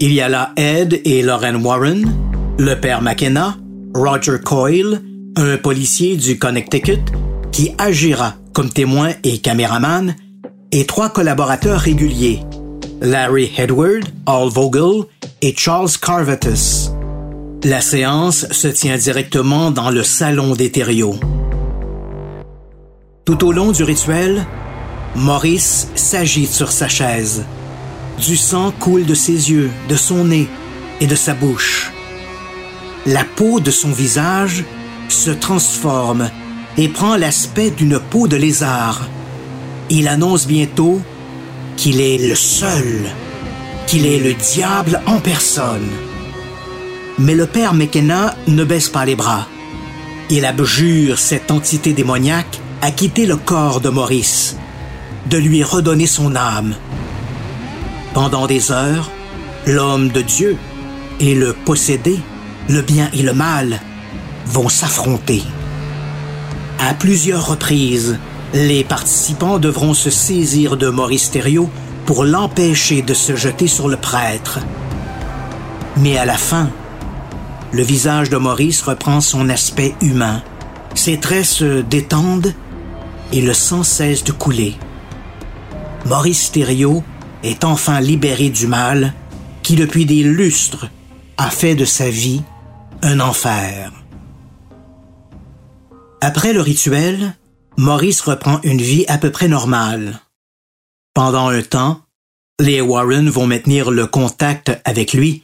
Il 0.00 0.12
y 0.12 0.20
a 0.20 0.28
là 0.28 0.52
Ed 0.56 1.00
et 1.04 1.22
Lauren 1.22 1.56
Warren, 1.56 2.10
le 2.58 2.74
père 2.76 3.02
McKenna, 3.02 3.56
Roger 3.94 4.36
Coyle, 4.42 5.02
un 5.36 5.56
policier 5.56 6.16
du 6.16 6.38
Connecticut 6.38 7.02
qui 7.50 7.72
agira 7.78 8.34
comme 8.52 8.70
témoin 8.70 9.10
et 9.24 9.38
caméraman, 9.38 10.14
et 10.70 10.86
trois 10.86 11.10
collaborateurs 11.10 11.80
réguliers, 11.80 12.40
Larry 13.00 13.52
Edward, 13.58 14.04
Al 14.26 14.48
Vogel 14.48 15.04
et 15.42 15.54
Charles 15.56 15.90
Carvetus. 16.00 16.93
La 17.64 17.80
séance 17.80 18.46
se 18.50 18.68
tient 18.68 18.98
directement 18.98 19.70
dans 19.70 19.88
le 19.88 20.02
salon 20.02 20.52
des 20.52 20.70
Thériault. 20.70 21.18
Tout 23.24 23.42
au 23.42 23.52
long 23.52 23.72
du 23.72 23.82
rituel, 23.84 24.44
Maurice 25.16 25.88
s'agite 25.94 26.50
sur 26.50 26.70
sa 26.70 26.88
chaise. 26.88 27.46
Du 28.20 28.36
sang 28.36 28.70
coule 28.70 29.06
de 29.06 29.14
ses 29.14 29.50
yeux, 29.50 29.70
de 29.88 29.96
son 29.96 30.24
nez 30.24 30.46
et 31.00 31.06
de 31.06 31.14
sa 31.14 31.32
bouche. 31.32 31.90
La 33.06 33.24
peau 33.24 33.60
de 33.60 33.70
son 33.70 33.92
visage 33.92 34.62
se 35.08 35.30
transforme 35.30 36.28
et 36.76 36.88
prend 36.88 37.16
l'aspect 37.16 37.70
d'une 37.70 37.98
peau 37.98 38.28
de 38.28 38.36
lézard. 38.36 39.08
Il 39.88 40.08
annonce 40.08 40.46
bientôt 40.46 41.00
qu'il 41.78 42.02
est 42.02 42.28
le 42.28 42.34
seul, 42.34 43.06
qu'il 43.86 44.04
est 44.04 44.20
le 44.20 44.34
diable 44.34 45.00
en 45.06 45.18
personne. 45.18 45.88
Mais 47.18 47.34
le 47.34 47.46
père 47.46 47.74
McKenna 47.74 48.34
ne 48.48 48.64
baisse 48.64 48.88
pas 48.88 49.04
les 49.04 49.14
bras. 49.16 49.46
Il 50.30 50.44
abjure 50.44 51.18
cette 51.18 51.50
entité 51.50 51.92
démoniaque 51.92 52.60
à 52.82 52.90
quitter 52.90 53.26
le 53.26 53.36
corps 53.36 53.80
de 53.80 53.88
Maurice, 53.88 54.56
de 55.30 55.38
lui 55.38 55.62
redonner 55.62 56.06
son 56.06 56.34
âme. 56.34 56.74
Pendant 58.14 58.46
des 58.46 58.72
heures, 58.72 59.10
l'homme 59.66 60.08
de 60.08 60.22
Dieu 60.22 60.56
et 61.20 61.34
le 61.34 61.52
possédé, 61.52 62.18
le 62.68 62.82
bien 62.82 63.08
et 63.12 63.22
le 63.22 63.32
mal, 63.32 63.80
vont 64.46 64.68
s'affronter. 64.68 65.42
À 66.80 66.94
plusieurs 66.94 67.46
reprises, 67.46 68.18
les 68.52 68.84
participants 68.84 69.58
devront 69.58 69.94
se 69.94 70.10
saisir 70.10 70.76
de 70.76 70.88
Maurice 70.88 71.30
Thériault 71.30 71.70
pour 72.06 72.24
l'empêcher 72.24 73.02
de 73.02 73.14
se 73.14 73.36
jeter 73.36 73.66
sur 73.66 73.88
le 73.88 73.96
prêtre. 73.96 74.60
Mais 75.96 76.18
à 76.18 76.24
la 76.24 76.36
fin, 76.36 76.70
le 77.74 77.82
visage 77.82 78.30
de 78.30 78.36
Maurice 78.36 78.82
reprend 78.82 79.20
son 79.20 79.48
aspect 79.48 79.96
humain. 80.00 80.44
Ses 80.94 81.18
traits 81.18 81.44
se 81.44 81.80
détendent 81.80 82.54
et 83.32 83.42
le 83.42 83.52
sang 83.52 83.82
cesse 83.82 84.22
de 84.22 84.30
couler. 84.30 84.76
Maurice 86.06 86.52
Thériault 86.52 87.02
est 87.42 87.64
enfin 87.64 88.00
libéré 88.00 88.48
du 88.50 88.68
mal 88.68 89.12
qui, 89.64 89.74
depuis 89.74 90.06
des 90.06 90.22
lustres, 90.22 90.86
a 91.36 91.50
fait 91.50 91.74
de 91.74 91.84
sa 91.84 92.08
vie 92.10 92.42
un 93.02 93.18
enfer. 93.18 93.90
Après 96.20 96.52
le 96.52 96.60
rituel, 96.60 97.34
Maurice 97.76 98.20
reprend 98.20 98.60
une 98.62 98.80
vie 98.80 99.04
à 99.08 99.18
peu 99.18 99.32
près 99.32 99.48
normale. 99.48 100.20
Pendant 101.12 101.48
un 101.48 101.62
temps, 101.62 102.02
les 102.60 102.80
Warren 102.80 103.28
vont 103.28 103.48
maintenir 103.48 103.90
le 103.90 104.06
contact 104.06 104.80
avec 104.84 105.12
lui, 105.12 105.42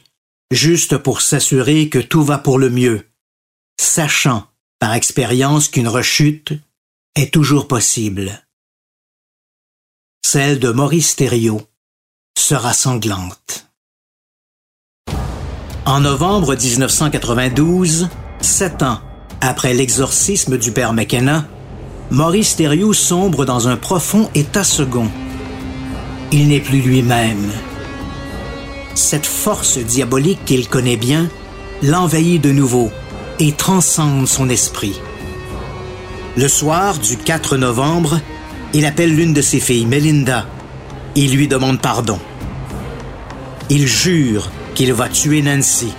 juste 0.51 0.97
pour 0.97 1.21
s'assurer 1.21 1.89
que 1.89 1.99
tout 1.99 2.23
va 2.23 2.37
pour 2.37 2.59
le 2.59 2.69
mieux, 2.69 3.07
sachant 3.79 4.47
par 4.79 4.93
expérience 4.93 5.69
qu'une 5.69 5.87
rechute 5.87 6.53
est 7.15 7.33
toujours 7.33 7.67
possible. 7.67 8.45
Celle 10.23 10.59
de 10.59 10.69
Maurice 10.69 11.15
Thériault 11.15 11.61
sera 12.37 12.73
sanglante. 12.73 13.67
En 15.85 16.01
novembre 16.01 16.55
1992, 16.55 18.09
Sept 18.41 18.81
ans 18.81 19.01
après 19.39 19.73
l'exorcisme 19.73 20.57
du 20.57 20.71
père 20.71 20.93
McKenna, 20.93 21.47
Maurice 22.09 22.55
Thériault 22.55 22.93
sombre 22.93 23.45
dans 23.45 23.67
un 23.67 23.77
profond 23.77 24.29
état 24.35 24.63
second. 24.63 25.09
Il 26.31 26.47
n'est 26.47 26.59
plus 26.59 26.81
lui-même. 26.81 27.51
Cette 28.95 29.25
force 29.25 29.77
diabolique 29.77 30.43
qu'il 30.45 30.67
connaît 30.67 30.97
bien 30.97 31.29
l'envahit 31.81 32.41
de 32.41 32.51
nouveau 32.51 32.91
et 33.39 33.53
transcende 33.53 34.27
son 34.27 34.49
esprit. 34.49 34.99
Le 36.37 36.47
soir 36.47 36.97
du 36.97 37.17
4 37.17 37.57
novembre, 37.57 38.19
il 38.73 38.85
appelle 38.85 39.15
l'une 39.15 39.33
de 39.33 39.41
ses 39.41 39.59
filles, 39.59 39.85
Melinda. 39.85 40.45
Il 41.15 41.35
lui 41.35 41.47
demande 41.47 41.81
pardon. 41.81 42.19
Il 43.69 43.87
jure 43.87 44.49
qu'il 44.75 44.93
va 44.93 45.09
tuer 45.09 45.41
Nancy, 45.41 45.93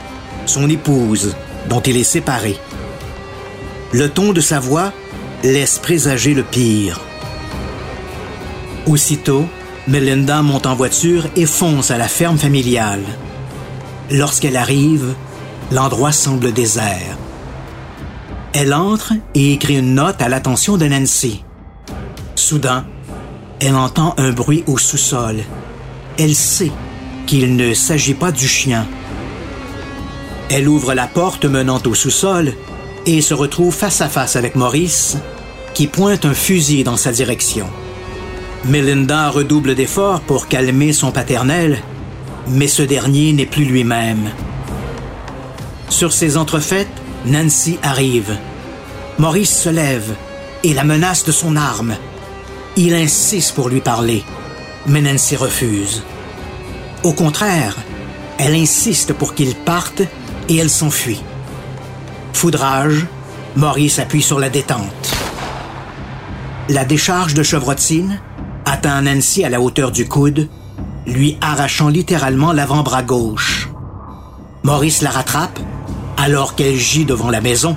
son 0.47 0.69
épouse, 0.69 1.35
dont 1.69 1.81
il 1.81 1.97
est 1.97 2.05
séparé. 2.05 2.57
Le 3.93 4.09
ton 4.09 4.33
de 4.33 4.41
sa 4.41 4.61
voix 4.61 4.93
laisse 5.43 5.79
présager 5.79 6.35
le 6.35 6.43
pire. 6.43 7.01
Aussitôt, 8.87 9.47
Melinda 9.89 10.43
monte 10.43 10.67
en 10.67 10.77
voiture 10.77 11.27
et 11.35 11.45
fonce 11.45 11.91
à 11.91 11.99
la 11.99 12.07
ferme 12.07 12.39
familiale. 12.39 13.03
Lorsqu'elle 14.11 14.57
arrive, 14.57 15.15
l'endroit 15.73 16.13
semble 16.13 16.53
désert. 16.53 17.19
Elle 18.53 18.75
entre 18.75 19.15
et 19.35 19.55
écrit 19.55 19.79
une 19.79 19.95
note 19.95 20.23
à 20.23 20.29
l'attention 20.29 20.77
de 20.77 20.87
Nancy. 20.87 21.43
Soudain, 22.37 22.85
elle 23.59 23.75
entend 23.75 24.15
un 24.19 24.31
bruit 24.31 24.63
au 24.69 24.79
sous-sol. 24.79 25.41
Elle 26.17 26.37
sait 26.37 26.71
qu'il 27.27 27.57
ne 27.57 27.75
s'agit 27.75 28.15
pas 28.15 28.31
du 28.31 28.47
chien. 28.47 28.87
Elle 30.49 30.69
ouvre 30.69 30.95
la 30.95 31.09
porte 31.09 31.45
menant 31.45 31.81
au 31.87 31.95
sous-sol 31.95 32.53
et 33.07 33.21
se 33.21 33.35
retrouve 33.35 33.75
face 33.75 34.01
à 34.01 34.09
face 34.09 34.37
avec 34.37 34.55
Maurice, 34.55 35.17
qui 35.75 35.89
pointe 35.89 36.25
un 36.25 36.35
fusil 36.35 36.85
dans 36.85 36.97
sa 36.97 37.11
direction. 37.11 37.67
Melinda 38.65 39.29
redouble 39.29 39.75
d'efforts 39.75 40.21
pour 40.21 40.47
calmer 40.47 40.93
son 40.93 41.11
paternel, 41.11 41.83
mais 42.47 42.69
ce 42.69 42.83
dernier 42.83 43.33
n'est 43.33 43.47
plus 43.47 43.65
lui-même. 43.65 44.31
Sur 45.89 46.13
ces 46.13 46.37
entrefaites, 46.37 46.87
Nancy 47.27 47.79
arrive. 47.83 48.37
Maurice 49.19 49.55
se 49.55 49.69
lève 49.69 50.15
et 50.63 50.75
la 50.75 50.85
menace 50.85 51.25
de 51.25 51.33
son 51.33 51.57
arme. 51.57 51.97
Il 52.77 52.95
insiste 52.95 53.55
pour 53.57 53.69
lui 53.69 53.81
parler, 53.81 54.23
mais 54.87 55.01
Nancy 55.01 55.35
refuse. 55.35 56.05
Au 57.03 57.13
contraire, 57.13 57.77
elle 58.39 58.55
insiste 58.55 59.13
pour 59.13 59.35
qu'il 59.35 59.57
parte 59.57 60.03
et 60.49 60.57
elle 60.57 60.71
s'enfuit. 60.71 61.21
Foudrage, 62.33 63.07
Maurice 63.57 63.99
appuie 63.99 64.23
sur 64.23 64.39
la 64.39 64.51
détente. 64.51 65.17
La 66.69 66.85
décharge 66.85 67.35
de 67.35 67.43
chevrotine 67.43 68.21
atteint 68.65 69.03
Nancy 69.03 69.45
à 69.45 69.49
la 69.49 69.61
hauteur 69.61 69.91
du 69.91 70.09
coude, 70.09 70.49
lui 71.07 71.37
arrachant 71.41 71.89
littéralement 71.89 72.53
l'avant-bras 72.53 73.03
gauche. 73.03 73.69
Maurice 74.63 75.03
la 75.03 75.11
rattrape 75.11 75.59
alors 76.17 76.55
qu'elle 76.55 76.77
gît 76.77 77.05
devant 77.05 77.31
la 77.31 77.41
maison 77.41 77.77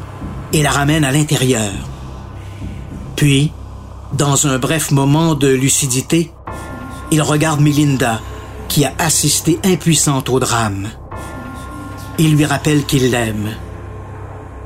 et 0.54 0.62
la 0.62 0.72
ramène 0.72 1.04
à 1.04 1.12
l'intérieur. 1.12 1.74
Puis, 3.16 3.52
dans 4.14 4.48
un 4.48 4.60
bref 4.60 4.92
moment 4.92 5.34
de 5.34 5.48
lucidité, 5.48 6.32
il 7.12 7.22
regarde 7.22 7.62
Melinda, 7.62 8.22
qui 8.68 8.86
a 8.86 8.94
assisté 9.00 9.60
impuissante 9.64 10.30
au 10.30 10.40
drame. 10.40 10.90
Il 12.18 12.36
lui 12.36 12.46
rappelle 12.46 12.86
qu'il 12.86 13.12
l'aime. 13.12 13.50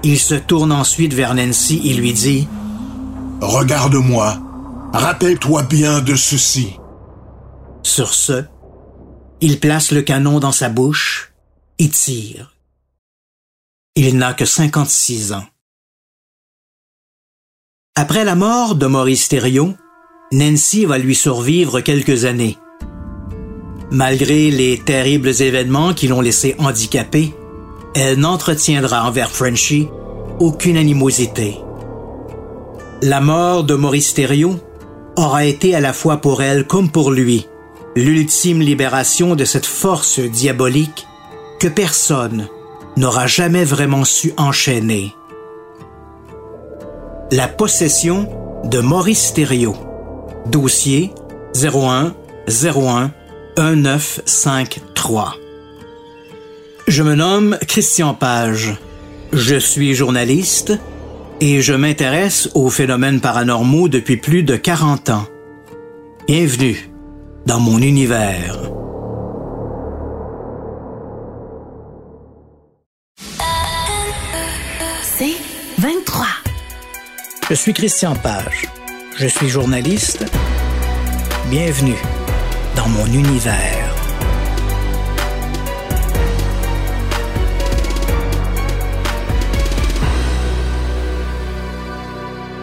Il 0.03 0.19
se 0.19 0.35
tourne 0.35 0.71
ensuite 0.71 1.13
vers 1.13 1.33
Nancy 1.33 1.81
et 1.85 1.93
lui 1.93 2.13
dit⁇ 2.13 2.47
Regarde-moi, 3.45 4.37
rappelle-toi 4.93 5.63
bien 5.63 6.01
de 6.01 6.15
ceci. 6.15 6.77
Sur 7.83 8.13
ce, 8.13 8.45
il 9.41 9.59
place 9.59 9.91
le 9.91 10.01
canon 10.01 10.39
dans 10.39 10.51
sa 10.51 10.69
bouche 10.69 11.33
et 11.77 11.89
tire. 11.89 12.55
Il 13.95 14.17
n'a 14.17 14.33
que 14.33 14.45
56 14.45 15.33
ans. 15.33 15.45
Après 17.95 18.23
la 18.23 18.35
mort 18.35 18.75
de 18.75 18.85
Maurice 18.85 19.27
Thériault, 19.27 19.73
Nancy 20.31 20.85
va 20.85 20.97
lui 20.97 21.15
survivre 21.15 21.81
quelques 21.81 22.25
années. 22.25 22.57
Malgré 23.91 24.51
les 24.51 24.77
terribles 24.77 25.41
événements 25.41 25.93
qui 25.93 26.07
l'ont 26.07 26.21
laissé 26.21 26.55
handicapé, 26.59 27.33
elle 27.95 28.19
n'entretiendra 28.19 29.07
envers 29.07 29.31
Frenchy 29.31 29.89
aucune 30.39 30.77
animosité. 30.77 31.57
La 33.01 33.19
mort 33.19 33.63
de 33.63 33.73
Maurice 33.73 34.13
Thériault 34.13 34.59
aura 35.19 35.45
été 35.45 35.75
à 35.75 35.79
la 35.79 35.93
fois 35.93 36.17
pour 36.17 36.41
elle 36.41 36.65
comme 36.65 36.89
pour 36.89 37.11
lui 37.11 37.47
l'ultime 37.95 38.61
libération 38.61 39.35
de 39.35 39.45
cette 39.45 39.65
force 39.65 40.19
diabolique 40.19 41.07
que 41.59 41.67
personne 41.67 42.47
n'aura 42.97 43.27
jamais 43.27 43.63
vraiment 43.63 44.05
su 44.05 44.33
enchaîner. 44.37 45.13
La 47.31 47.47
possession 47.47 48.29
de 48.63 48.79
Maurice 48.79 49.33
Thériault. 49.33 49.77
Dossier 50.45 51.13
01 51.55 52.13
01 52.63 53.11
1953. 53.57 55.35
Je 56.87 57.03
me 57.03 57.15
nomme 57.15 57.57
Christian 57.67 58.13
Page. 58.13 58.77
Je 59.33 59.55
suis 59.55 59.93
journaliste 59.93 60.73
et 61.41 61.61
je 61.61 61.73
m'intéresse 61.73 62.49
aux 62.53 62.69
phénomènes 62.69 63.21
paranormaux 63.21 63.87
depuis 63.87 64.17
plus 64.17 64.43
de 64.43 64.55
40 64.55 65.09
ans. 65.09 65.25
Bienvenue 66.27 66.89
dans 67.45 67.59
mon 67.59 67.79
univers. 67.79 68.57
C'est 75.01 75.35
23. 75.79 76.25
Je 77.49 77.53
suis 77.55 77.73
Christian 77.73 78.15
Page. 78.15 78.67
Je 79.17 79.27
suis 79.27 79.49
journaliste. 79.49 80.25
Bienvenue 81.49 81.97
dans 82.75 82.87
mon 82.89 83.05
univers. 83.07 83.88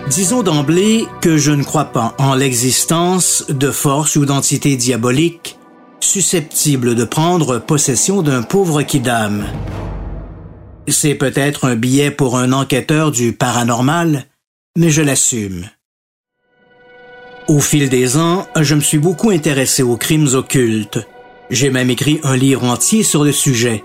Disons 0.08 0.44
d'emblée 0.44 1.04
que 1.20 1.36
je 1.36 1.50
ne 1.50 1.64
crois 1.64 1.86
pas 1.86 2.14
en 2.18 2.36
l'existence 2.36 3.44
de 3.48 3.72
forces 3.72 4.14
ou 4.14 4.24
d'entités 4.24 4.76
diaboliques 4.76 5.58
susceptibles 5.98 6.94
de 6.94 7.04
prendre 7.04 7.58
possession 7.58 8.22
d'un 8.22 8.42
pauvre 8.42 8.82
kidam. 8.82 9.44
C'est 10.86 11.16
peut-être 11.16 11.64
un 11.64 11.74
billet 11.74 12.12
pour 12.12 12.38
un 12.38 12.52
enquêteur 12.52 13.10
du 13.10 13.32
paranormal, 13.32 14.26
mais 14.78 14.90
je 14.90 15.02
l'assume. 15.02 15.68
Au 17.48 17.58
fil 17.58 17.88
des 17.88 18.16
ans, 18.16 18.46
je 18.60 18.76
me 18.76 18.80
suis 18.80 18.98
beaucoup 18.98 19.30
intéressé 19.30 19.82
aux 19.82 19.96
crimes 19.96 20.28
occultes. 20.34 21.00
J'ai 21.50 21.70
même 21.70 21.90
écrit 21.90 22.20
un 22.22 22.36
livre 22.36 22.62
entier 22.62 23.02
sur 23.02 23.24
le 23.24 23.32
sujet. 23.32 23.82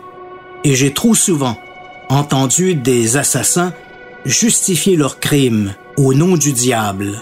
Et 0.64 0.76
j'ai 0.76 0.94
trop 0.94 1.16
souvent 1.16 1.58
entendu 2.10 2.76
des 2.76 3.18
assassins 3.18 3.74
justifier 4.26 4.96
leurs 4.96 5.20
crimes 5.20 5.74
au 5.98 6.14
nom 6.14 6.38
du 6.38 6.54
diable. 6.54 7.22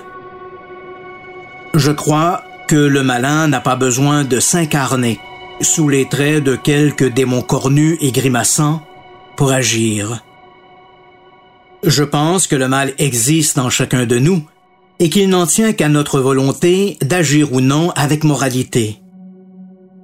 Je 1.73 1.91
crois 1.91 2.43
que 2.67 2.75
le 2.75 3.03
malin 3.03 3.47
n'a 3.47 3.60
pas 3.60 3.75
besoin 3.75 4.23
de 4.23 4.39
s'incarner 4.39 5.19
sous 5.62 5.89
les 5.89 6.08
traits 6.08 6.43
de 6.43 6.55
quelques 6.55 7.12
démons 7.12 7.41
cornus 7.41 7.97
et 8.01 8.12
grimaçants 8.12 8.82
pour 9.36 9.51
agir. 9.51 10.23
Je 11.84 12.03
pense 12.03 12.47
que 12.47 12.55
le 12.55 12.67
mal 12.67 12.93
existe 12.97 13.58
en 13.58 13.69
chacun 13.69 14.05
de 14.05 14.19
nous 14.19 14.43
et 14.99 15.10
qu'il 15.10 15.29
n'en 15.29 15.45
tient 15.45 15.73
qu'à 15.73 15.88
notre 15.88 16.19
volonté 16.19 16.97
d'agir 17.01 17.53
ou 17.53 17.62
non 17.62 17.91
avec 17.91 18.23
moralité. 18.23 18.97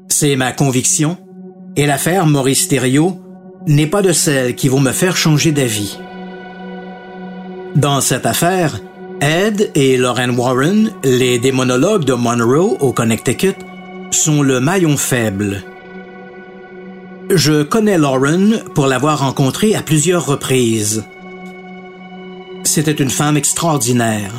C'est 0.08 0.38
ma 0.38 0.54
conviction, 0.54 1.17
et 1.75 1.86
l'affaire 1.86 2.25
Maurice 2.25 2.69
Thériault 2.69 3.19
n'est 3.67 3.88
pas 3.88 4.01
de 4.01 4.13
celles 4.13 4.56
qui 4.56 4.69
vont 4.69 4.80
me 4.80 4.93
faire 4.93 5.17
changer 5.17 5.51
d'avis. 5.51 5.97
Dans 7.76 8.00
cette 8.00 8.26
affaire, 8.26 8.80
Ed 9.20 9.72
et 9.76 9.98
Lauren 9.98 10.30
Warren, 10.30 10.92
les 11.04 11.40
démonologues 11.40 12.06
de 12.06 12.14
Monroe 12.14 12.78
au 12.80 12.94
Connecticut, 12.94 13.56
sont 14.12 14.42
le 14.42 14.62
maillon 14.62 14.96
faible. 14.96 15.62
Je 17.30 17.64
connais 17.64 17.98
Lauren 17.98 18.64
pour 18.76 18.88
l'avoir 18.88 19.20
rencontrée 19.20 19.76
à 19.76 19.82
plusieurs 19.82 20.26
reprises. 20.26 21.04
C'était 22.64 22.94
une 22.94 23.10
femme 23.10 23.36
extraordinaire. 23.36 24.32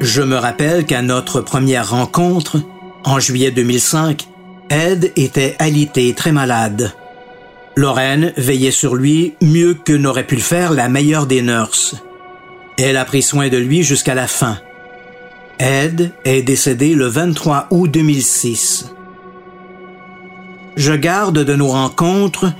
Je 0.00 0.22
me 0.22 0.36
rappelle 0.36 0.86
qu'à 0.86 1.02
notre 1.02 1.42
première 1.42 1.90
rencontre, 1.90 2.56
en 3.04 3.20
juillet 3.20 3.50
2005, 3.50 4.26
Ed 4.70 5.12
était 5.16 5.54
alité, 5.58 6.14
très 6.14 6.32
malade. 6.32 6.94
Lorraine 7.76 8.32
veillait 8.38 8.70
sur 8.70 8.94
lui 8.94 9.34
mieux 9.42 9.74
que 9.74 9.92
n'aurait 9.92 10.26
pu 10.26 10.36
le 10.36 10.40
faire 10.40 10.72
la 10.72 10.88
meilleure 10.88 11.26
des 11.26 11.42
nurses. 11.42 11.96
Elle 12.76 12.96
a 12.96 13.04
pris 13.04 13.22
soin 13.22 13.48
de 13.48 13.56
lui 13.56 13.82
jusqu'à 13.82 14.14
la 14.14 14.26
fin. 14.26 14.58
Ed 15.58 16.12
est 16.24 16.42
décédé 16.42 16.94
le 16.94 17.06
23 17.06 17.68
août 17.70 17.88
2006. 17.88 18.90
Je 20.76 20.92
garde 20.92 21.38
de 21.38 21.54
nos 21.54 21.68
rencontres 21.68 22.52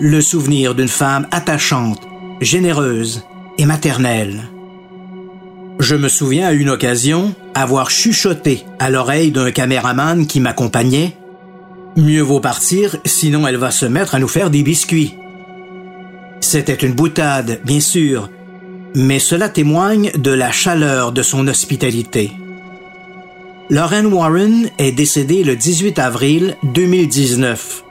le 0.00 0.20
souvenir 0.20 0.74
d'une 0.74 0.88
femme 0.88 1.28
attachante, 1.30 2.00
généreuse 2.40 3.22
et 3.58 3.66
maternelle. 3.66 4.48
Je 5.78 5.94
me 5.94 6.08
souviens 6.08 6.48
à 6.48 6.52
une 6.52 6.68
occasion 6.68 7.34
avoir 7.54 7.90
chuchoté 7.90 8.64
à 8.78 8.90
l'oreille 8.90 9.30
d'un 9.30 9.50
caméraman 9.50 10.26
qui 10.26 10.40
m'accompagnait 10.40 11.16
Mieux 11.96 12.22
vaut 12.22 12.40
partir, 12.40 12.96
sinon 13.04 13.46
elle 13.46 13.56
va 13.56 13.70
se 13.70 13.86
mettre 13.86 14.14
à 14.14 14.18
nous 14.18 14.28
faire 14.28 14.50
des 14.50 14.62
biscuits. 14.62 15.14
C'était 16.40 16.74
une 16.74 16.94
boutade, 16.94 17.60
bien 17.64 17.80
sûr, 17.80 18.30
mais 18.94 19.18
cela 19.18 19.48
témoigne 19.48 20.10
de 20.12 20.30
la 20.30 20.50
chaleur 20.50 21.12
de 21.12 21.22
son 21.22 21.46
hospitalité. 21.48 22.32
Lorraine 23.68 24.06
Warren 24.06 24.68
est 24.78 24.92
décédée 24.92 25.44
le 25.44 25.54
18 25.54 25.98
avril 25.98 26.56
2019, 26.74 27.84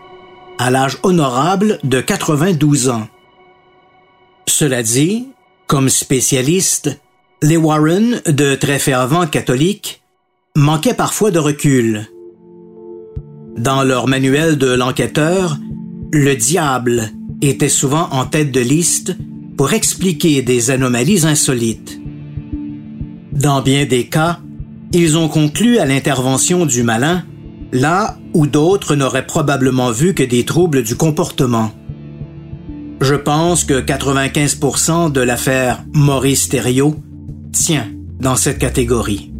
à 0.58 0.72
l'âge 0.72 0.98
honorable 1.04 1.80
de 1.84 2.02
92 2.02 2.90
ans. 2.90 3.08
Cela 4.46 4.84
dit, 4.84 5.28
comme 5.68 5.88
spécialiste, 5.90 7.00
les 7.42 7.56
Warren, 7.56 8.22
de 8.26 8.56
très 8.56 8.80
fervents 8.80 9.28
catholiques, 9.28 10.02
manquaient 10.56 10.94
parfois 10.94 11.32
de 11.32 11.40
recul. 11.40 12.10
Dans 13.56 13.84
leur 13.84 14.08
manuel 14.08 14.58
de 14.58 14.74
l'enquêteur, 14.74 15.58
le 16.12 16.36
diable 16.36 17.12
était 17.42 17.70
souvent 17.70 18.10
en 18.12 18.26
tête 18.26 18.52
de 18.52 18.60
liste 18.60 19.16
pour 19.60 19.74
expliquer 19.74 20.42
des 20.42 20.72
anomalies 20.72 21.26
insolites. 21.26 22.00
Dans 23.34 23.62
bien 23.62 23.86
des 23.86 24.06
cas, 24.06 24.40
ils 24.94 25.18
ont 25.18 25.28
conclu 25.28 25.80
à 25.80 25.86
l'intervention 25.86 26.66
du 26.66 26.82
malin, 26.82 27.26
là 27.74 28.18
où 28.34 28.48
d'autres 28.48 28.96
n'auraient 28.96 29.28
probablement 29.28 29.92
vu 29.92 30.14
que 30.14 30.24
des 30.24 30.46
troubles 30.46 30.82
du 30.82 30.96
comportement. 30.96 31.74
Je 33.02 33.16
pense 33.16 33.66
que 33.66 33.82
95% 33.82 35.12
de 35.12 35.20
l'affaire 35.20 35.84
Maurice 35.94 36.48
Thériault 36.48 36.96
tient 37.52 37.90
dans 38.18 38.38
cette 38.38 38.60
catégorie. 38.60 39.34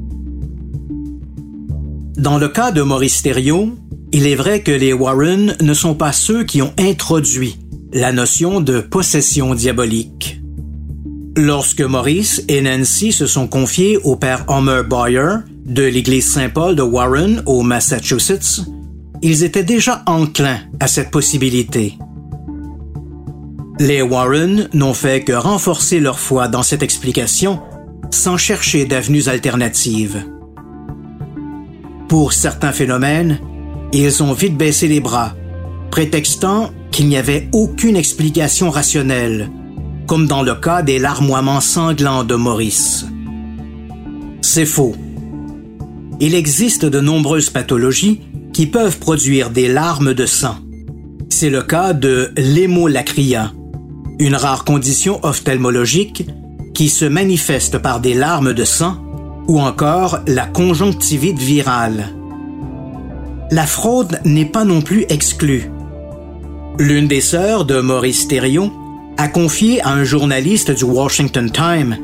Dans 2.18 2.38
le 2.38 2.50
cas 2.50 2.74
de 2.74 2.82
Maurice 2.82 3.22
Thériault, 3.22 3.70
il 4.12 4.28
est 4.28 4.36
vrai 4.36 4.64
que 4.64 4.72
les 4.72 4.92
Warren 4.92 5.56
ne 5.62 5.74
sont 5.74 5.96
pas 5.96 6.12
ceux 6.12 6.44
qui 6.44 6.62
ont 6.62 6.74
introduit 6.78 7.58
la 7.92 8.12
notion 8.12 8.62
de 8.62 8.82
possession 8.82 9.56
diabolique. 9.56 10.40
Lorsque 11.36 11.82
Maurice 11.82 12.44
et 12.48 12.62
Nancy 12.62 13.12
se 13.12 13.26
sont 13.26 13.48
confiés 13.48 13.98
au 13.98 14.16
père 14.16 14.46
Homer 14.48 14.84
Boyer 14.88 15.38
de 15.66 15.84
l'église 15.84 16.30
Saint-Paul 16.32 16.76
de 16.76 16.84
Warren 16.84 17.42
au 17.46 17.64
Massachusetts, 17.64 18.62
ils 19.22 19.44
étaient 19.44 19.64
déjà 19.64 20.04
enclins 20.06 20.60
à 20.80 20.88
cette 20.88 21.10
possibilité. 21.10 21.98
Les 23.80 24.02
Warren 24.02 24.70
n'ont 24.74 24.94
fait 24.94 25.24
que 25.24 25.34
renforcer 25.34 26.00
leur 26.00 26.20
foi 26.20 26.48
dans 26.48 26.64
cette 26.64 26.84
explication 26.84 27.60
sans 28.12 28.38
chercher 28.38 28.86
d'avenues 28.86 29.30
alternatives. 29.30 30.26
Pour 32.08 32.34
certains 32.34 32.72
phénomènes, 32.72 33.40
ils 33.94 34.22
ont 34.22 34.34
vite 34.34 34.58
baissé 34.58 34.88
les 34.88 35.00
bras, 35.00 35.34
prétextant 35.90 36.72
qu'il 36.92 37.08
n'y 37.08 37.18
avait 37.18 37.50
aucune 37.54 37.96
explication 37.96 38.70
rationnelle, 38.70 39.50
comme 40.08 40.28
dans 40.28 40.44
le 40.44 40.56
cas 40.56 40.82
des 40.82 41.00
larmoiements 41.00 41.62
sanglants 41.62 42.24
de 42.24 42.36
Maurice. 42.36 43.06
C'est 44.42 44.66
faux. 44.66 44.96
Il 46.20 46.36
existe 46.36 46.86
de 46.86 47.00
nombreuses 47.00 47.50
pathologies 47.50 48.22
qui 48.54 48.66
peuvent 48.66 49.00
produire 49.00 49.50
des 49.50 49.68
larmes 49.68 50.14
de 50.14 50.26
sang. 50.26 50.58
C'est 51.30 51.50
le 51.50 51.62
cas 51.62 51.94
de 51.94 52.32
l'hémolacria, 52.36 53.54
une 54.20 54.36
rare 54.36 54.66
condition 54.66 55.20
ophtalmologique 55.24 56.28
qui 56.74 56.90
se 56.90 57.06
manifeste 57.06 57.78
par 57.78 58.00
des 58.00 58.14
larmes 58.14 58.54
de 58.54 58.64
sang 58.66 58.98
ou 59.48 59.60
encore 59.60 60.20
la 60.28 60.46
conjonctivite 60.46 61.40
virale 61.40 62.14
la 63.52 63.66
fraude 63.66 64.20
n'est 64.26 64.46
pas 64.46 64.64
non 64.64 64.82
plus 64.82 65.06
exclue. 65.10 65.72
L'une 66.80 67.10
des 67.10 67.20
sœurs 67.20 67.66
de 67.66 67.82
Maurice 67.82 68.30
Thériault 68.30 68.72
a 69.18 69.28
confié 69.28 69.82
à 69.82 69.90
un 69.90 70.06
journaliste 70.06 70.72
du 70.72 70.86
Washington 70.86 71.52
Times 71.52 71.98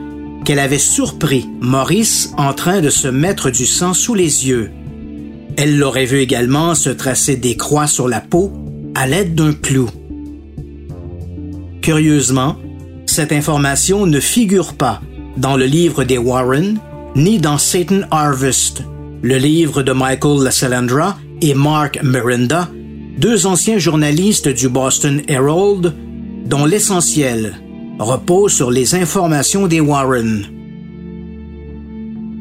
qu'elle 0.44 0.60
avait 0.60 0.78
surpris 0.78 1.48
Maurice 1.62 2.34
en 2.38 2.54
train 2.54 2.82
de 2.82 2.90
se 2.90 3.08
mettre 3.08 3.50
du 3.50 3.66
sang 3.66 3.94
sous 3.94 4.16
les 4.16 4.50
yeux. 4.50 4.72
Elle 5.56 5.80
l'aurait 5.80 6.04
vu 6.04 6.20
également 6.20 6.76
se 6.76 6.90
tracer 6.90 7.38
des 7.38 7.56
croix 7.56 7.88
sur 7.88 8.10
la 8.10 8.20
peau 8.20 8.52
à 8.96 9.08
l'aide 9.08 9.34
d'un 9.34 9.54
clou. 9.54 9.90
Curieusement, 11.82 12.58
cette 13.06 13.32
information 13.32 14.06
ne 14.06 14.20
figure 14.20 14.74
pas 14.74 15.02
dans 15.38 15.56
le 15.56 15.68
livre 15.68 16.04
des 16.04 16.18
Warren 16.18 16.80
ni 17.16 17.40
dans 17.40 17.58
Satan 17.58 18.02
Harvest, 18.12 18.84
le 19.22 19.38
livre 19.38 19.84
de 19.84 19.94
Michael 19.94 20.44
LaSalandra 20.44 21.18
et 21.42 21.54
Mark 21.54 21.98
Miranda, 22.04 22.68
deux 23.18 23.46
anciens 23.46 23.78
journalistes 23.78 24.50
du 24.50 24.70
Boston 24.70 25.22
Herald, 25.28 25.94
dont 26.46 26.66
l'essentiel 26.66 27.60
repose 28.00 28.54
sur 28.54 28.72
les 28.72 28.96
informations 28.96 29.68
des 29.68 29.80
Warren. 29.80 30.46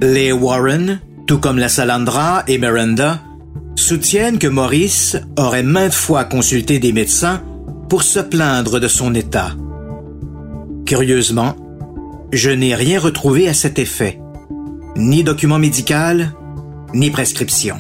Les 0.03 0.33
Warren, 0.33 1.01
tout 1.27 1.39
comme 1.39 1.59
la 1.59 1.69
Salandra 1.69 2.43
et 2.49 2.59
Miranda, 2.59 3.23
soutiennent 3.77 4.39
que 4.39 4.47
Maurice 4.47 5.17
aurait 5.39 5.63
maintes 5.63 5.95
fois 5.95 6.25
consulté 6.25 6.79
des 6.79 6.93
médecins 6.93 7.43
pour 7.89 8.03
se 8.03 8.21
plaindre 8.21 8.81
de 8.81 8.89
son 8.89 9.15
état. 9.15 9.53
Curieusement, 10.87 11.57
je 12.33 12.51
n'ai 12.51 12.75
rien 12.75 12.99
retrouvé 12.99 13.49
à 13.49 13.55
cet 13.55 13.79
effet, 13.79 14.21
ni 14.97 15.23
document 15.23 15.59
médical, 15.59 16.35
ni 16.93 17.11
prescription. 17.11 17.77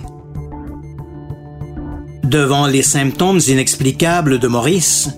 Devant 2.25 2.67
les 2.67 2.83
symptômes 2.83 3.41
inexplicables 3.49 4.39
de 4.39 4.49
Maurice, 4.49 5.11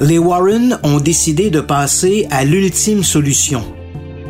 les 0.00 0.16
Warren 0.18 0.78
ont 0.84 1.00
décidé 1.00 1.50
de 1.50 1.60
passer 1.60 2.28
à 2.30 2.44
l'ultime 2.44 3.02
solution, 3.02 3.64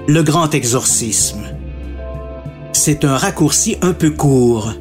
le 0.08 0.22
grand 0.22 0.54
exorcisme. 0.54 1.42
C'est 2.72 3.04
un 3.04 3.18
raccourci 3.18 3.76
un 3.82 3.92
peu 3.92 4.10
court. 4.10 4.72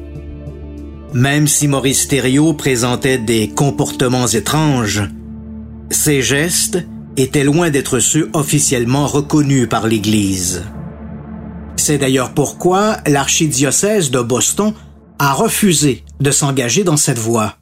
Même 1.12 1.46
si 1.46 1.68
Maurice 1.68 2.08
Thériault 2.08 2.54
présentait 2.54 3.18
des 3.18 3.48
comportements 3.48 4.28
étranges, 4.28 5.02
ses 5.90 6.22
gestes 6.22 6.86
étaient 7.18 7.44
loin 7.44 7.68
d'être 7.68 7.98
ceux 7.98 8.30
officiellement 8.32 9.06
reconnus 9.06 9.68
par 9.68 9.86
l'Église. 9.86 10.64
C'est 11.76 11.98
d'ailleurs 11.98 12.32
pourquoi 12.32 12.96
l'archidiocèse 13.06 14.10
de 14.10 14.22
Boston 14.22 14.72
a 15.18 15.34
refusé 15.34 16.02
de 16.20 16.30
s'engager 16.30 16.84
dans 16.84 16.96
cette 16.96 17.18
voie. 17.18 17.56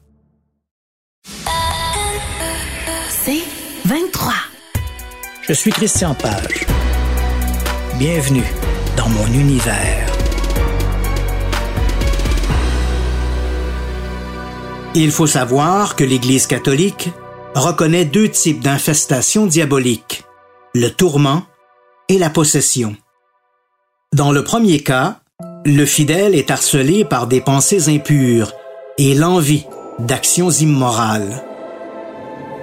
C'est 3.09 3.43
23. 3.85 4.33
Je 5.41 5.53
suis 5.53 5.71
Christian 5.71 6.13
Page. 6.15 6.65
Bienvenue 7.99 8.45
dans 8.97 9.09
mon 9.09 9.27
univers. 9.27 10.07
Il 14.93 15.11
faut 15.11 15.27
savoir 15.27 15.97
que 15.97 16.05
l'Église 16.05 16.47
catholique 16.47 17.09
reconnaît 17.53 18.05
deux 18.05 18.29
types 18.29 18.61
d'infestations 18.61 19.45
diaboliques, 19.45 20.23
le 20.73 20.89
tourment 20.89 21.43
et 22.07 22.17
la 22.17 22.29
possession. 22.29 22.95
Dans 24.13 24.31
le 24.31 24.43
premier 24.43 24.79
cas, 24.79 25.19
le 25.65 25.85
fidèle 25.85 26.35
est 26.35 26.51
harcelé 26.51 27.05
par 27.05 27.25
des 27.25 27.41
pensées 27.41 27.89
impures 27.89 28.53
et 28.99 29.15
l'envie 29.15 29.65
d'actions 29.97 30.51
immorales. 30.51 31.43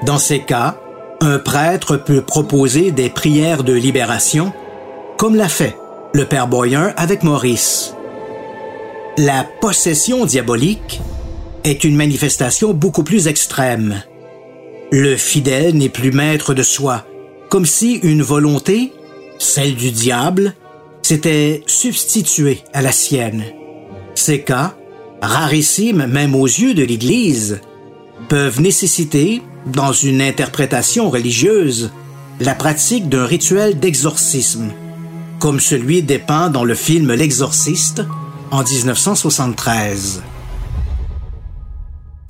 Dans 0.07 0.19
ces 0.19 0.39
cas, 0.41 0.77
un 1.21 1.41
prêtre 1.41 1.97
peut 1.97 2.23
proposer 2.23 2.93
des 2.93 3.11
prières 3.11 3.65
de 3.65 3.73
libération, 3.73 4.53
comme 5.19 5.35
l'a 5.35 5.49
fait 5.49 5.77
le 6.15 6.27
père 6.27 6.47
Boyen 6.47 6.95
avec 6.97 7.25
Maurice. 7.25 7.95
La 9.19 9.45
possession 9.61 10.25
diabolique 10.25 11.01
est 11.65 11.85
une 11.85 11.97
manifestation 11.97 12.73
beaucoup 12.73 13.03
plus 13.03 13.27
extrême. 13.27 14.03
Le 14.93 15.17
fidèle 15.17 15.77
n'est 15.77 15.89
plus 15.89 16.13
maître 16.13 16.55
de 16.55 16.63
soi, 16.63 17.05
comme 17.49 17.67
si 17.67 17.95
une 17.95 18.23
volonté, 18.23 18.93
celle 19.39 19.75
du 19.75 19.91
diable, 19.91 20.55
s'était 21.03 21.63
substitué 21.67 22.63
à 22.73 22.83
la 22.83 22.93
sienne. 22.93 23.45
Ces 24.15 24.43
cas, 24.43 24.75
rarissimes 25.21 26.07
même 26.07 26.35
aux 26.35 26.47
yeux 26.47 26.75
de 26.75 26.83
l'Église, 26.83 27.61
peuvent 28.29 28.61
nécessiter 28.61 29.43
dans 29.67 29.93
une 29.93 30.21
interprétation 30.21 31.11
religieuse, 31.11 31.91
la 32.41 32.55
pratique 32.55 33.09
d'un 33.09 33.27
rituel 33.27 33.79
d'exorcisme, 33.79 34.71
comme 35.39 35.61
celui 35.61 36.03
dépeint 36.03 36.51
dans 36.51 36.65
le 36.65 36.75
film 36.75 37.13
L'Exorciste 37.13 38.03
en 38.51 38.65
1973. 38.65 40.23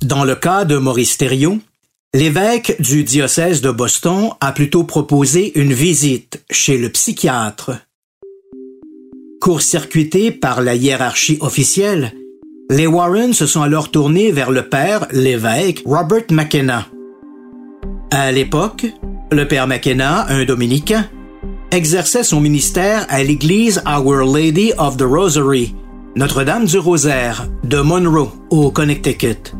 Dans 0.03 0.23
le 0.23 0.35
cas 0.35 0.65
de 0.65 0.77
Maurice 0.77 1.17
Thériault, 1.17 1.59
l'évêque 2.13 2.75
du 2.79 3.03
diocèse 3.03 3.61
de 3.61 3.71
Boston 3.71 4.31
a 4.41 4.51
plutôt 4.51 4.83
proposé 4.83 5.57
une 5.57 5.73
visite 5.73 6.43
chez 6.51 6.77
le 6.77 6.89
psychiatre. 6.89 7.71
Court-circuité 9.43 10.31
par 10.31 10.61
la 10.61 10.73
hiérarchie 10.73 11.37
officielle, 11.41 12.13
les 12.69 12.87
Warren 12.87 13.33
se 13.33 13.45
sont 13.45 13.61
alors 13.61 13.91
tournés 13.91 14.31
vers 14.31 14.51
le 14.51 14.69
père, 14.69 15.05
l'évêque 15.11 15.83
Robert 15.85 16.23
McKenna. 16.31 16.87
À 18.09 18.31
l'époque, 18.31 18.85
le 19.33 19.45
père 19.45 19.67
McKenna, 19.67 20.27
un 20.29 20.45
dominicain, 20.45 21.09
exerçait 21.71 22.23
son 22.23 22.39
ministère 22.39 23.05
à 23.09 23.21
l'église 23.21 23.83
Our 23.85 24.23
Lady 24.33 24.71
of 24.77 24.95
the 24.95 25.01
Rosary, 25.01 25.75
Notre-Dame 26.15 26.63
du 26.63 26.77
Rosaire, 26.77 27.45
de 27.65 27.81
Monroe, 27.81 28.31
au 28.49 28.71
Connecticut, 28.71 29.51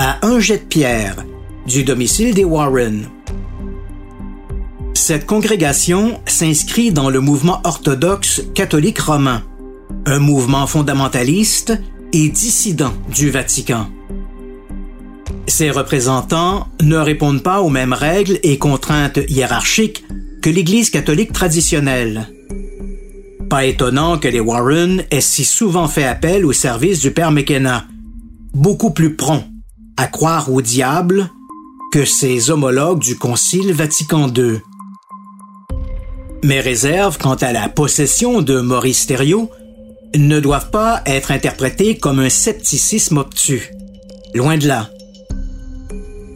à 0.00 0.26
un 0.26 0.40
jet 0.40 0.58
de 0.58 0.64
pierre 0.64 1.24
du 1.68 1.84
domicile 1.84 2.34
des 2.34 2.44
Warren. 2.44 3.06
Cette 4.94 5.26
congrégation 5.26 6.20
s'inscrit 6.26 6.92
dans 6.92 7.10
le 7.10 7.20
mouvement 7.20 7.60
orthodoxe 7.64 8.42
catholique 8.54 8.98
romain, 8.98 9.42
un 10.06 10.18
mouvement 10.18 10.66
fondamentaliste 10.66 11.78
et 12.12 12.28
dissident 12.28 12.92
du 13.14 13.30
Vatican. 13.30 13.88
Ses 15.46 15.70
représentants 15.70 16.68
ne 16.82 16.96
répondent 16.96 17.42
pas 17.42 17.60
aux 17.60 17.70
mêmes 17.70 17.92
règles 17.92 18.38
et 18.42 18.58
contraintes 18.58 19.18
hiérarchiques 19.28 20.04
que 20.42 20.50
l'Église 20.50 20.90
catholique 20.90 21.32
traditionnelle. 21.32 22.28
Pas 23.48 23.64
étonnant 23.64 24.18
que 24.18 24.28
les 24.28 24.40
Warren 24.40 25.02
aient 25.10 25.20
si 25.20 25.44
souvent 25.44 25.88
fait 25.88 26.04
appel 26.04 26.46
au 26.46 26.52
service 26.52 27.00
du 27.00 27.10
Père 27.10 27.32
McKenna, 27.32 27.86
beaucoup 28.54 28.90
plus 28.90 29.16
prompt 29.16 29.44
à 29.96 30.06
croire 30.06 30.52
au 30.52 30.62
diable 30.62 31.30
que 31.92 32.04
ses 32.04 32.50
homologues 32.50 33.00
du 33.00 33.18
Concile 33.18 33.72
Vatican 33.72 34.32
II. 34.32 34.60
Mes 36.42 36.60
réserves 36.60 37.18
quant 37.18 37.34
à 37.34 37.52
la 37.52 37.68
possession 37.68 38.40
de 38.40 38.60
Maurice 38.60 39.06
Thériault 39.06 39.50
ne 40.16 40.40
doivent 40.40 40.70
pas 40.70 41.02
être 41.04 41.32
interprétés 41.32 41.98
comme 41.98 42.18
un 42.18 42.30
scepticisme 42.30 43.18
obtus. 43.18 43.70
Loin 44.34 44.56
de 44.56 44.66
là. 44.66 44.88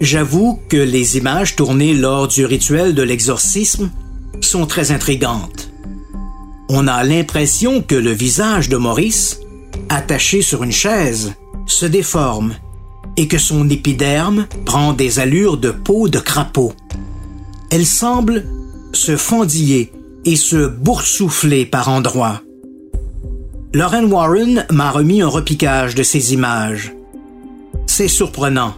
J'avoue 0.03 0.61
que 0.69 0.77
les 0.77 1.17
images 1.17 1.57
tournées 1.57 1.95
lors 1.95 2.29
du 2.29 2.45
rituel 2.45 2.95
de 2.95 3.03
l'exorcisme 3.03 3.91
sont 4.43 4.67
très 4.67 4.91
intrigantes. 4.91 5.71
On 6.69 6.87
a 6.87 7.03
l'impression 7.03 7.81
que 7.81 7.95
le 7.95 8.13
visage 8.13 8.69
de 8.69 8.77
Maurice, 8.77 9.41
attaché 9.89 10.43
sur 10.43 10.63
une 10.65 10.73
chaise, 10.73 11.33
se 11.67 11.87
déforme 11.87 12.55
et 13.17 13.27
que 13.27 13.39
son 13.39 13.71
épiderme 13.71 14.47
prend 14.67 14.93
des 14.93 15.19
allures 15.19 15.57
de 15.57 15.71
peau 15.71 16.09
de 16.11 16.19
crapaud. 16.19 16.75
Elle 17.71 17.87
semble 17.87 18.45
se 18.95 19.17
fendiller 19.17 19.93
et 20.25 20.37
se 20.37 20.67
boursoufler 20.67 21.67
par 21.67 21.89
endroits. 21.89 22.41
Lauren 23.75 24.05
Warren 24.05 24.67
m'a 24.71 24.91
remis 24.91 25.21
un 25.21 25.29
repiquage 25.29 25.95
de 25.95 26.03
ces 26.03 26.33
images. 26.33 26.95
C'est 27.87 28.09
surprenant, 28.09 28.75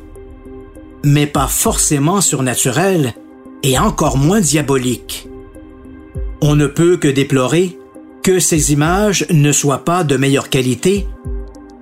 mais 1.04 1.26
pas 1.26 1.46
forcément 1.46 2.20
surnaturel 2.20 3.14
et 3.62 3.78
encore 3.78 4.16
moins 4.16 4.40
diabolique. 4.40 5.28
On 6.40 6.56
ne 6.56 6.66
peut 6.66 6.96
que 6.96 7.08
déplorer 7.08 7.78
que 8.22 8.38
ces 8.38 8.72
images 8.72 9.26
ne 9.30 9.52
soient 9.52 9.84
pas 9.84 10.02
de 10.02 10.16
meilleure 10.16 10.50
qualité 10.50 11.06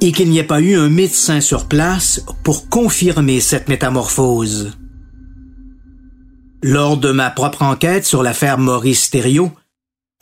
et 0.00 0.12
qu'il 0.12 0.28
n'y 0.28 0.38
ait 0.38 0.44
pas 0.44 0.60
eu 0.60 0.76
un 0.76 0.90
médecin 0.90 1.40
sur 1.40 1.66
place 1.66 2.24
pour 2.42 2.68
confirmer 2.68 3.40
cette 3.40 3.68
métamorphose. 3.68 4.72
Lors 6.66 6.96
de 6.96 7.12
ma 7.12 7.28
propre 7.28 7.60
enquête 7.60 8.06
sur 8.06 8.22
l'affaire 8.22 8.56
Maurice 8.56 9.10
Thériault, 9.10 9.52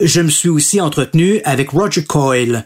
je 0.01 0.19
me 0.19 0.27
suis 0.27 0.49
aussi 0.49 0.81
entretenu 0.81 1.39
avec 1.45 1.69
Roger 1.69 2.03
Coyle, 2.03 2.65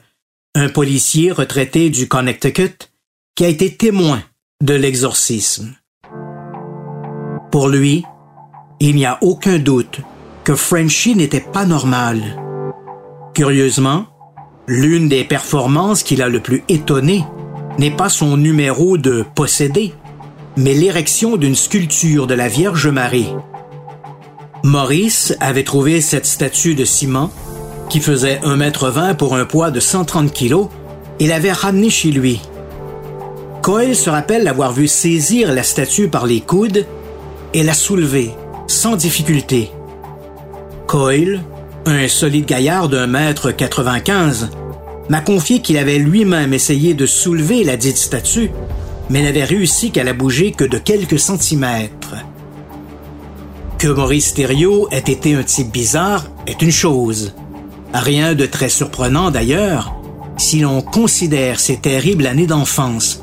un 0.56 0.68
policier 0.68 1.32
retraité 1.32 1.92
du 1.92 2.08
Connecticut 2.08 2.90
qui 3.36 3.46
a 3.46 3.50
été 3.50 3.76
témoin 3.76 4.24
de 4.63 4.74
l'exorcisme. 4.74 5.76
Pour 7.52 7.68
lui, 7.68 8.04
il 8.80 8.96
n'y 8.96 9.06
a 9.06 9.20
aucun 9.22 9.60
doute 9.60 10.02
que 10.44 10.56
Frenchy 10.56 11.16
n'était 11.16 11.40
pas 11.40 11.68
normal. 11.68 12.24
Curieusement, 13.36 14.08
l'une 14.66 15.08
des 15.08 15.24
performances 15.24 16.02
qui 16.02 16.16
l'a 16.16 16.30
le 16.30 16.40
plus 16.40 16.63
étonné 16.68 17.24
n'est 17.78 17.96
pas 17.96 18.10
son 18.10 18.38
numéro 18.38 18.98
de 18.98 19.24
possédé, 19.36 19.94
mais 20.56 20.74
l'érection 20.74 21.38
d'une 21.38 21.54
sculpture 21.54 22.26
de 22.26 22.34
la 22.34 22.48
Vierge 22.48 22.88
Marie. 22.88 23.30
Maurice 24.68 25.34
avait 25.40 25.64
trouvé 25.64 26.02
cette 26.02 26.26
statue 26.26 26.76
de 26.76 26.84
ciment 26.84 27.32
qui 27.90 28.02
faisait 28.02 28.42
1,20 28.44 29.12
m 29.12 29.16
pour 29.16 29.34
un 29.34 29.46
poids 29.46 29.72
de 29.72 29.80
130 29.80 30.34
kg, 30.34 30.68
et 31.22 31.28
l'avait 31.28 31.54
ramené 31.54 31.90
chez 31.90 32.12
lui. 32.12 32.42
Coyle 33.62 33.96
se 33.96 34.10
rappelle 34.10 34.44
l'avoir 34.44 34.74
vu 34.74 34.90
saisir 34.90 35.54
la 35.54 35.64
statue 35.64 36.10
par 36.10 36.26
les 36.26 36.42
coudes 36.42 36.86
et 37.54 37.64
la 37.64 37.74
soulever, 37.74 38.32
sans 38.68 38.98
difficulté. 38.98 39.72
Coyle, 40.86 41.44
un 41.86 42.10
solide 42.10 42.46
gaillard 42.46 42.90
d'un 42.90 43.08
mètre 43.08 43.54
95, 43.54 44.50
m'a 45.08 45.22
confié 45.22 45.62
qu'il 45.62 45.78
avait 45.78 45.98
lui-même 45.98 46.54
essayé 46.54 46.94
de 46.94 47.06
soulever 47.06 47.64
la 47.64 47.78
dite 47.78 47.96
statue, 47.96 48.52
mais 49.10 49.24
n'avait 49.24 49.46
réussi 49.46 49.92
qu'à 49.92 50.04
la 50.04 50.12
bouger 50.12 50.52
que 50.52 50.66
de 50.66 50.78
quelques 50.78 51.20
centimètres. 51.20 52.16
Que 53.78 53.88
Maurice 53.88 54.34
Thériault 54.34 54.88
ait 54.90 54.98
été 54.98 55.36
un 55.36 55.44
type 55.44 55.72
bizarre 55.72 56.26
est 56.48 56.63
une 56.63 56.72
chose. 56.72 57.36
Rien 57.94 58.34
de 58.34 58.48
très 58.48 58.70
surprenant 58.70 59.30
d'ailleurs, 59.30 59.94
si 60.36 60.62
l'on 60.62 60.82
considère 60.82 61.60
ses 61.60 61.78
terribles 61.78 62.26
années 62.26 62.48
d'enfance 62.48 63.22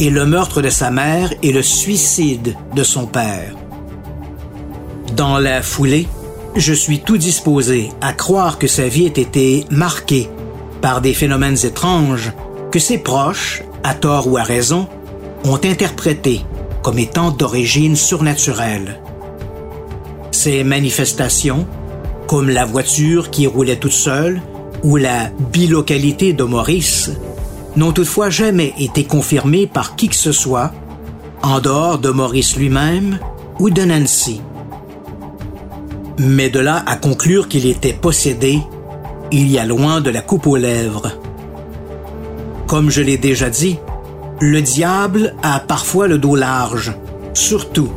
et 0.00 0.10
le 0.10 0.26
meurtre 0.26 0.62
de 0.62 0.68
sa 0.68 0.90
mère 0.90 1.32
et 1.44 1.52
le 1.52 1.62
suicide 1.62 2.56
de 2.74 2.82
son 2.82 3.06
père. 3.06 3.54
Dans 5.14 5.38
la 5.38 5.62
foulée, 5.62 6.08
je 6.56 6.72
suis 6.72 6.98
tout 6.98 7.16
disposé 7.16 7.90
à 8.00 8.12
croire 8.12 8.58
que 8.58 8.66
sa 8.66 8.88
vie 8.88 9.06
ait 9.06 9.20
été 9.20 9.64
marquée 9.70 10.28
par 10.80 11.00
des 11.00 11.14
phénomènes 11.14 11.64
étranges 11.64 12.32
que 12.72 12.80
ses 12.80 12.98
proches, 12.98 13.62
à 13.84 13.94
tort 13.94 14.26
ou 14.26 14.38
à 14.38 14.42
raison, 14.42 14.88
ont 15.44 15.60
interprétés 15.62 16.44
comme 16.82 16.98
étant 16.98 17.30
d'origine 17.30 17.94
surnaturelle. 17.94 19.00
Ces 20.38 20.62
manifestations 20.62 21.66
comme 22.28 22.48
la 22.48 22.64
voiture 22.64 23.28
qui 23.28 23.48
roulait 23.48 23.74
toute 23.80 23.90
seule 23.90 24.40
ou 24.84 24.96
la 24.96 25.30
bilocalité 25.52 26.32
de 26.32 26.44
Maurice, 26.44 27.10
n'ont 27.74 27.90
toutefois 27.90 28.30
jamais 28.30 28.72
été 28.78 29.02
confirmées 29.02 29.66
par 29.66 29.96
qui 29.96 30.08
que 30.08 30.14
ce 30.14 30.30
soit, 30.30 30.70
en 31.42 31.58
dehors 31.58 31.98
de 31.98 32.10
Maurice 32.10 32.56
lui-même 32.56 33.18
ou 33.58 33.68
de 33.70 33.82
Nancy. 33.82 34.40
Mais 36.18 36.50
de 36.50 36.60
là 36.60 36.84
à 36.86 36.94
conclure 36.94 37.48
qu'il 37.48 37.66
était 37.66 37.92
possédé, 37.92 38.60
il 39.32 39.50
y 39.50 39.58
a 39.58 39.66
loin 39.66 40.00
de 40.00 40.10
la 40.10 40.20
coupe 40.20 40.46
aux 40.46 40.56
lèvres. 40.56 41.10
Comme 42.68 42.90
je 42.90 43.02
l'ai 43.02 43.18
déjà 43.18 43.50
dit, 43.50 43.76
le 44.38 44.62
diable 44.62 45.34
a 45.42 45.58
parfois 45.58 46.06
le 46.06 46.18
dos 46.18 46.36
large, 46.36 46.92
surtout 47.34 47.90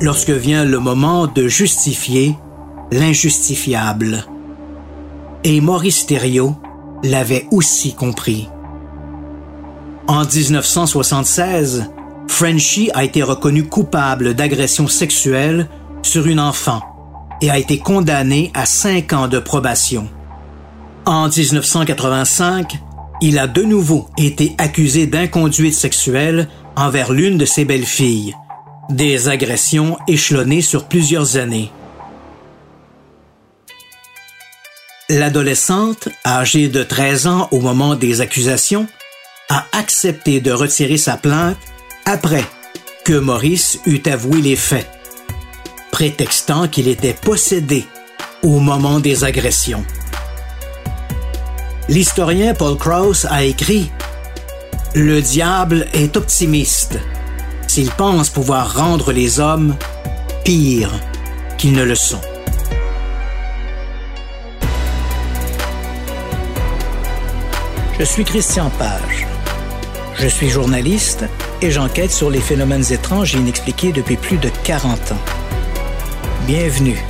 lorsque 0.00 0.30
vient 0.30 0.64
le 0.64 0.78
moment 0.78 1.26
de 1.26 1.48
justifier 1.48 2.36
l'injustifiable. 2.90 4.26
Et 5.44 5.60
Maurice 5.60 6.06
Thériault 6.06 6.56
l'avait 7.02 7.46
aussi 7.50 7.94
compris. 7.94 8.48
En 10.06 10.24
1976, 10.24 11.90
Frenchy 12.28 12.90
a 12.94 13.04
été 13.04 13.22
reconnu 13.22 13.64
coupable 13.64 14.34
d'agression 14.34 14.88
sexuelle 14.88 15.68
sur 16.02 16.26
une 16.26 16.40
enfant 16.40 16.82
et 17.40 17.50
a 17.50 17.58
été 17.58 17.78
condamné 17.78 18.50
à 18.54 18.66
cinq 18.66 19.12
ans 19.12 19.28
de 19.28 19.38
probation. 19.38 20.08
En 21.06 21.28
1985, 21.28 22.78
il 23.20 23.38
a 23.38 23.46
de 23.46 23.62
nouveau 23.62 24.08
été 24.18 24.54
accusé 24.58 25.06
d'inconduite 25.06 25.74
sexuelle 25.74 26.48
envers 26.76 27.12
l'une 27.12 27.38
de 27.38 27.44
ses 27.44 27.64
belles-filles, 27.64 28.34
des 28.90 29.28
agressions 29.28 29.98
échelonnées 30.08 30.62
sur 30.62 30.84
plusieurs 30.84 31.36
années. 31.36 31.70
L'adolescente, 35.10 36.08
âgée 36.26 36.68
de 36.68 36.82
13 36.82 37.26
ans 37.26 37.48
au 37.50 37.60
moment 37.60 37.94
des 37.94 38.20
accusations, 38.20 38.86
a 39.50 39.66
accepté 39.72 40.40
de 40.40 40.50
retirer 40.50 40.96
sa 40.96 41.16
plainte 41.16 41.58
après 42.06 42.44
que 43.04 43.12
Maurice 43.12 43.78
eût 43.86 44.02
avoué 44.06 44.40
les 44.40 44.56
faits, 44.56 44.88
prétextant 45.90 46.68
qu'il 46.68 46.88
était 46.88 47.12
possédé 47.12 47.84
au 48.42 48.60
moment 48.60 48.98
des 48.98 49.24
agressions. 49.24 49.84
L'historien 51.88 52.54
Paul 52.54 52.78
Krauss 52.78 53.26
a 53.26 53.44
écrit 53.44 53.90
Le 54.94 55.20
diable 55.20 55.86
est 55.92 56.16
optimiste 56.16 56.98
s'il 57.74 57.90
pense 57.90 58.30
pouvoir 58.30 58.76
rendre 58.76 59.10
les 59.10 59.40
hommes 59.40 59.74
pires 60.44 60.92
qu'ils 61.58 61.72
ne 61.72 61.82
le 61.82 61.96
sont. 61.96 62.20
Je 67.98 68.04
suis 68.04 68.24
Christian 68.24 68.70
Page. 68.78 69.26
Je 70.14 70.28
suis 70.28 70.50
journaliste 70.50 71.24
et 71.62 71.72
j'enquête 71.72 72.12
sur 72.12 72.30
les 72.30 72.40
phénomènes 72.40 72.92
étranges 72.92 73.34
et 73.34 73.38
inexpliqués 73.38 73.90
depuis 73.90 74.18
plus 74.18 74.38
de 74.38 74.50
40 74.62 75.10
ans. 75.10 75.24
Bienvenue 76.46 77.02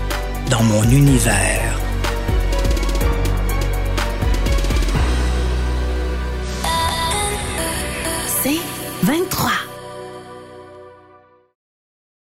dans 0.48 0.62
mon 0.62 0.84
univers. 0.84 1.63